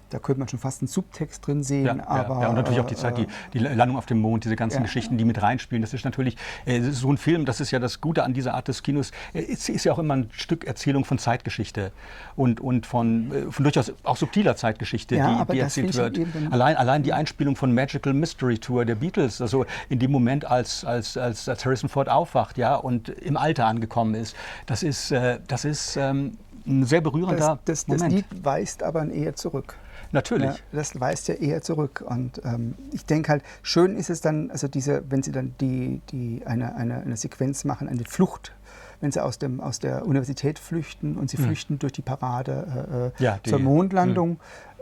da 0.10 0.20
könnte 0.20 0.40
man 0.40 0.48
schon 0.48 0.60
fast 0.60 0.82
einen 0.82 0.88
Subtext 0.88 1.46
drin 1.46 1.64
sehen. 1.64 1.86
Ja, 1.86 2.08
aber, 2.08 2.42
ja, 2.42 2.50
und 2.50 2.56
natürlich 2.56 2.80
auch 2.80 2.88
die 2.88 2.96
Zeit, 2.96 3.18
die, 3.18 3.28
die 3.54 3.60
Landung 3.60 3.98
auf 3.98 4.06
dem 4.06 4.20
Mond, 4.20 4.46
diese 4.46 4.56
ganzen 4.56 4.78
ja. 4.78 4.84
Geschichten, 4.84 5.18
die 5.18 5.26
mit 5.26 5.42
reinspielen. 5.42 5.82
Das 5.82 5.94
ist 5.94 6.06
natürlich 6.06 6.38
äh, 6.66 6.82
so 6.82 7.12
ein 7.12 7.18
Film, 7.18 7.46
das 7.46 7.62
ist 7.62 7.72
ja 7.72 7.80
das 7.80 8.02
Gute 8.02 8.24
an 8.24 8.34
dieser 8.34 8.54
Art 8.54 8.68
des 8.68 8.84
Kinos. 8.84 9.12
Äh, 9.34 9.44
es 9.52 9.70
ist 9.70 9.84
ja 9.84 9.94
auch 9.94 10.00
immer 10.00 10.16
ein 10.16 10.30
Stück 10.32 10.66
Erzählung 10.66 11.06
von 11.06 11.18
Zeitgeschichte 11.18 11.92
und, 12.36 12.60
und 12.62 12.86
von, 12.86 13.32
äh, 13.32 13.52
von 13.52 13.64
durchaus 13.64 13.94
auch 14.04 14.18
subtiler 14.18 14.56
Zeitgeschichte, 14.56 15.16
ja, 15.16 15.46
die, 15.46 15.54
die 15.54 15.60
erzählt 15.60 15.96
wird. 15.96 16.20
Allein, 16.52 16.76
allein 16.76 17.04
die 17.04 17.14
Einspielung 17.14 17.56
von 17.56 17.74
Magical 17.74 18.14
Mystery 18.14 18.58
Tour 18.58 18.86
der 18.86 18.96
Beatles, 18.96 19.42
also 19.42 19.66
in 19.90 20.00
dem 20.00 20.12
Moment, 20.12 20.46
als, 20.46 20.84
als, 20.84 21.18
als, 21.18 21.48
als 21.48 21.66
Harrison 21.66 21.90
Ford 21.90 22.10
aufwacht 22.10 22.58
ja, 22.58 22.76
und 22.76 23.10
im 23.10 23.38
Alter 23.38 23.66
angekommen 23.66 24.16
ist, 24.16 24.36
das 24.66 24.84
ist, 24.84 25.12
äh, 25.12 25.40
das 25.48 25.66
ist 25.66 25.98
ähm, 25.98 26.38
ein 26.66 26.86
sehr 26.86 27.02
berührender 27.02 27.60
das, 27.66 27.86
das, 27.86 27.88
Moment. 27.88 28.04
Das 28.04 28.32
Lied 28.32 28.46
weist 28.46 28.84
aber 28.84 29.10
eher 29.10 29.36
zurück. 29.36 29.76
Natürlich. 30.12 30.50
Ja, 30.50 30.56
das 30.72 31.00
weist 31.00 31.28
ja 31.28 31.36
eher 31.36 31.62
zurück. 31.62 32.04
Und 32.06 32.42
ähm, 32.44 32.76
ich 32.92 33.06
denke 33.06 33.30
halt, 33.32 33.44
schön 33.62 33.96
ist 33.96 34.10
es 34.10 34.22
dann, 34.22 34.50
also 34.52 34.68
diese, 34.68 35.04
wenn 35.10 35.24
sie 35.24 35.32
dann 35.32 35.56
die, 35.62 36.02
die 36.12 36.42
eine, 36.46 36.76
eine, 36.76 37.02
eine 37.02 37.18
Sequenz 37.18 37.64
machen, 37.66 37.88
eine 37.88 38.04
Flucht 38.06 38.54
wenn 39.02 39.12
sie 39.12 39.24
aus, 39.24 39.40
dem, 39.40 39.62
aus 39.62 39.80
der 39.80 40.06
Universität 40.06 40.60
flüchten 40.60 41.16
und 41.16 41.30
sie 41.30 41.38
mhm. 41.38 41.46
flüchten 41.46 41.80
durch 41.80 41.94
die 41.94 42.02
Parade 42.02 43.12
äh, 43.20 43.22
äh 43.22 43.24
ja, 43.24 43.40
die, 43.44 43.50
zur 43.50 43.60
Mondlandung. 43.60 44.32
Mhm. 44.32 44.38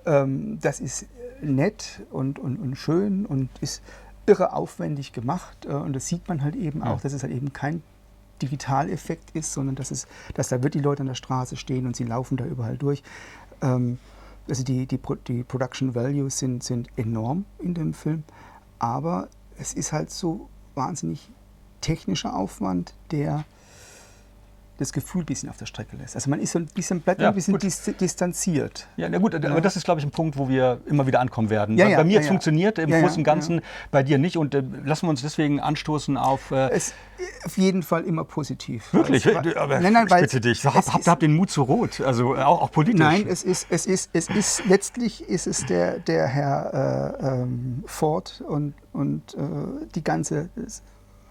Ähm, 0.06 0.60
das 0.60 0.80
ist 0.80 1.06
nett 1.42 2.02
und, 2.10 2.40
und, 2.40 2.58
und 2.58 2.76
schön 2.76 3.26
und 3.26 3.50
ist 3.62 3.84
irre 4.26 4.54
aufwendig 4.54 5.14
gemacht. 5.14 5.66
Äh, 5.66 5.74
und 5.74 5.94
das 5.94 6.08
sieht 6.08 6.28
man 6.28 6.44
halt 6.44 6.56
eben 6.56 6.82
auch, 6.84 7.02
dass 7.02 7.14
es 7.14 7.24
halt 7.24 7.34
eben 7.34 7.54
kein 7.54 7.84
Digitaleffekt 8.42 9.32
ist, 9.32 9.54
sondern 9.54 9.76
dass, 9.76 9.92
es, 9.92 10.08
dass 10.34 10.50
da 10.50 10.64
wirklich 10.64 10.84
Leute 10.84 11.02
an 11.02 11.08
der 11.08 11.16
Straße 11.16 11.56
stehen 11.56 11.86
und 11.88 11.96
sie 11.96 12.04
laufen 12.04 12.38
da 12.38 12.46
überall 12.46 12.78
durch. 12.78 13.04
Ähm, 13.62 13.98
also 14.48 14.63
die, 14.63 14.86
die, 14.86 15.00
die 15.27 15.44
Production 15.44 15.96
Values 15.96 16.39
sind, 16.39 16.63
sind 16.63 16.89
enorm 16.96 17.46
in 17.60 17.74
dem 17.74 17.94
Film, 17.94 18.24
aber 18.80 19.27
es 19.58 19.74
ist 19.74 19.92
halt 19.92 20.10
so 20.12 20.50
wahnsinnig 20.75 21.30
technischer 21.82 22.36
Aufwand, 22.36 22.94
der 23.12 23.46
das 24.78 24.94
Gefühl 24.94 25.24
ein 25.24 25.26
bisschen 25.26 25.50
auf 25.50 25.58
der 25.58 25.66
Strecke 25.66 25.98
lässt. 25.98 26.16
Also 26.16 26.30
man 26.30 26.40
ist 26.40 26.52
so 26.52 26.60
ein 26.60 26.66
bisschen, 26.68 27.02
bleibt 27.02 27.22
ja, 27.22 27.30
ein 27.30 27.36
bisschen 27.36 27.58
dis 27.58 27.84
distanziert. 28.00 28.88
Ja, 28.96 29.10
na 29.10 29.18
gut, 29.18 29.34
ja. 29.34 29.50
aber 29.50 29.62
das 29.62 29.76
ist, 29.76 29.84
glaube 29.84 30.00
ich, 30.00 30.06
ein 30.06 30.12
Punkt, 30.12 30.38
wo 30.38 30.50
wir 30.50 30.82
immer 30.86 31.08
wieder 31.08 31.20
ankommen 31.20 31.50
werden. 31.50 31.78
Ja, 31.78 31.88
bei 31.96 32.04
mir 32.04 32.14
ja, 32.14 32.20
es 32.22 32.28
funktioniert 32.28 32.80
im 32.80 32.90
Großen 32.90 33.18
und 33.18 33.24
Ganzen, 33.24 33.62
bei 33.92 34.04
dir 34.04 34.18
nicht. 34.18 34.38
Und 34.38 34.56
äh, 34.56 34.64
lassen 34.86 35.08
wir 35.08 35.10
uns 35.10 35.22
deswegen 35.22 35.60
anstoßen 35.60 36.18
auf... 36.18 36.52
Äh, 36.52 36.70
es, 36.70 36.94
auf 37.44 37.58
jeden 37.58 37.84
Fall 37.84 38.04
immer 38.04 38.24
positiv. 38.24 38.94
Wirklich? 38.94 39.26
War, 39.26 39.46
aber 39.58 39.80
nein, 39.80 39.94
nein, 39.94 40.08
bitte 40.08 40.42
dich. 40.42 40.66
Habt 40.66 40.94
hab, 40.94 41.06
hab 41.06 41.20
den 41.20 41.36
Mut 41.36 41.50
zu 41.50 41.64
rot, 41.64 42.02
also 42.02 42.36
äh, 42.36 42.40
auch, 42.40 42.62
auch 42.62 42.72
politisch. 42.72 43.00
Nein, 43.00 43.26
es 43.28 43.44
ist, 43.44 43.68
es 43.70 43.86
ist, 43.86 44.10
es 44.14 44.30
ist 44.30 44.66
letztlich 44.68 45.28
ist 45.28 45.48
es 45.48 45.66
der, 45.66 46.00
der 46.00 46.28
Herr 46.28 47.18
äh, 47.20 47.28
ähm, 47.28 47.84
Ford 47.86 48.44
und, 48.48 48.74
und 48.94 49.34
äh, 49.34 49.40
die 49.96 50.04
ganze 50.04 50.50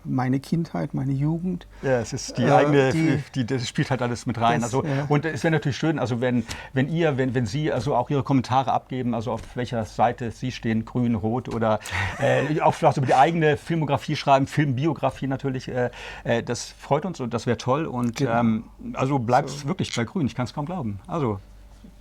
meine 0.06 0.40
Kindheit, 0.40 0.94
meine 0.94 1.12
Jugend. 1.12 1.66
Ja, 1.82 2.00
es 2.00 2.12
ist 2.12 2.38
die 2.38 2.44
äh, 2.44 2.52
eigene, 2.52 2.92
die, 2.92 3.22
die, 3.34 3.46
das 3.46 3.68
spielt 3.68 3.90
halt 3.90 4.02
alles 4.02 4.26
mit 4.26 4.40
rein. 4.40 4.60
Das, 4.60 4.74
also, 4.74 4.86
ja. 4.86 5.06
Und 5.08 5.24
es 5.24 5.42
wäre 5.44 5.52
natürlich 5.52 5.76
schön, 5.76 5.98
also 5.98 6.20
wenn, 6.20 6.46
wenn 6.72 6.88
ihr, 6.88 7.16
wenn, 7.16 7.34
wenn 7.34 7.46
Sie 7.46 7.72
also 7.72 7.94
auch 7.94 8.10
Ihre 8.10 8.22
Kommentare 8.22 8.72
abgeben, 8.72 9.14
also 9.14 9.32
auf 9.32 9.42
welcher 9.54 9.84
Seite 9.84 10.30
Sie 10.30 10.52
stehen, 10.52 10.84
grün, 10.84 11.14
rot 11.14 11.54
oder 11.54 11.80
äh, 12.18 12.60
auch 12.60 12.74
vielleicht 12.74 12.96
über 12.96 13.06
die 13.06 13.14
eigene 13.14 13.56
Filmografie 13.56 14.16
schreiben, 14.16 14.46
Filmbiografie 14.46 15.26
natürlich, 15.26 15.68
äh, 15.68 15.90
äh, 16.24 16.42
das 16.42 16.74
freut 16.78 17.04
uns 17.04 17.20
und 17.20 17.34
das 17.34 17.46
wäre 17.46 17.58
toll. 17.58 17.86
Und 17.86 18.16
genau. 18.16 18.40
ähm, 18.40 18.64
also 18.94 19.18
bleibt 19.18 19.50
so. 19.50 19.68
wirklich 19.68 19.94
bei 19.94 20.04
grün, 20.04 20.26
ich 20.26 20.34
kann 20.34 20.44
es 20.44 20.54
kaum 20.54 20.66
glauben. 20.66 21.00
Also 21.06 21.40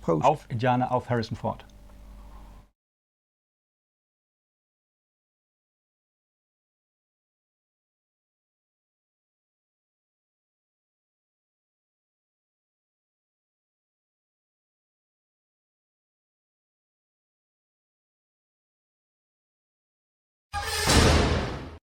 Prost. 0.02 0.24
auf 0.24 0.46
Indianer, 0.48 0.92
auf 0.92 1.10
Harrison 1.10 1.36
Ford. 1.36 1.64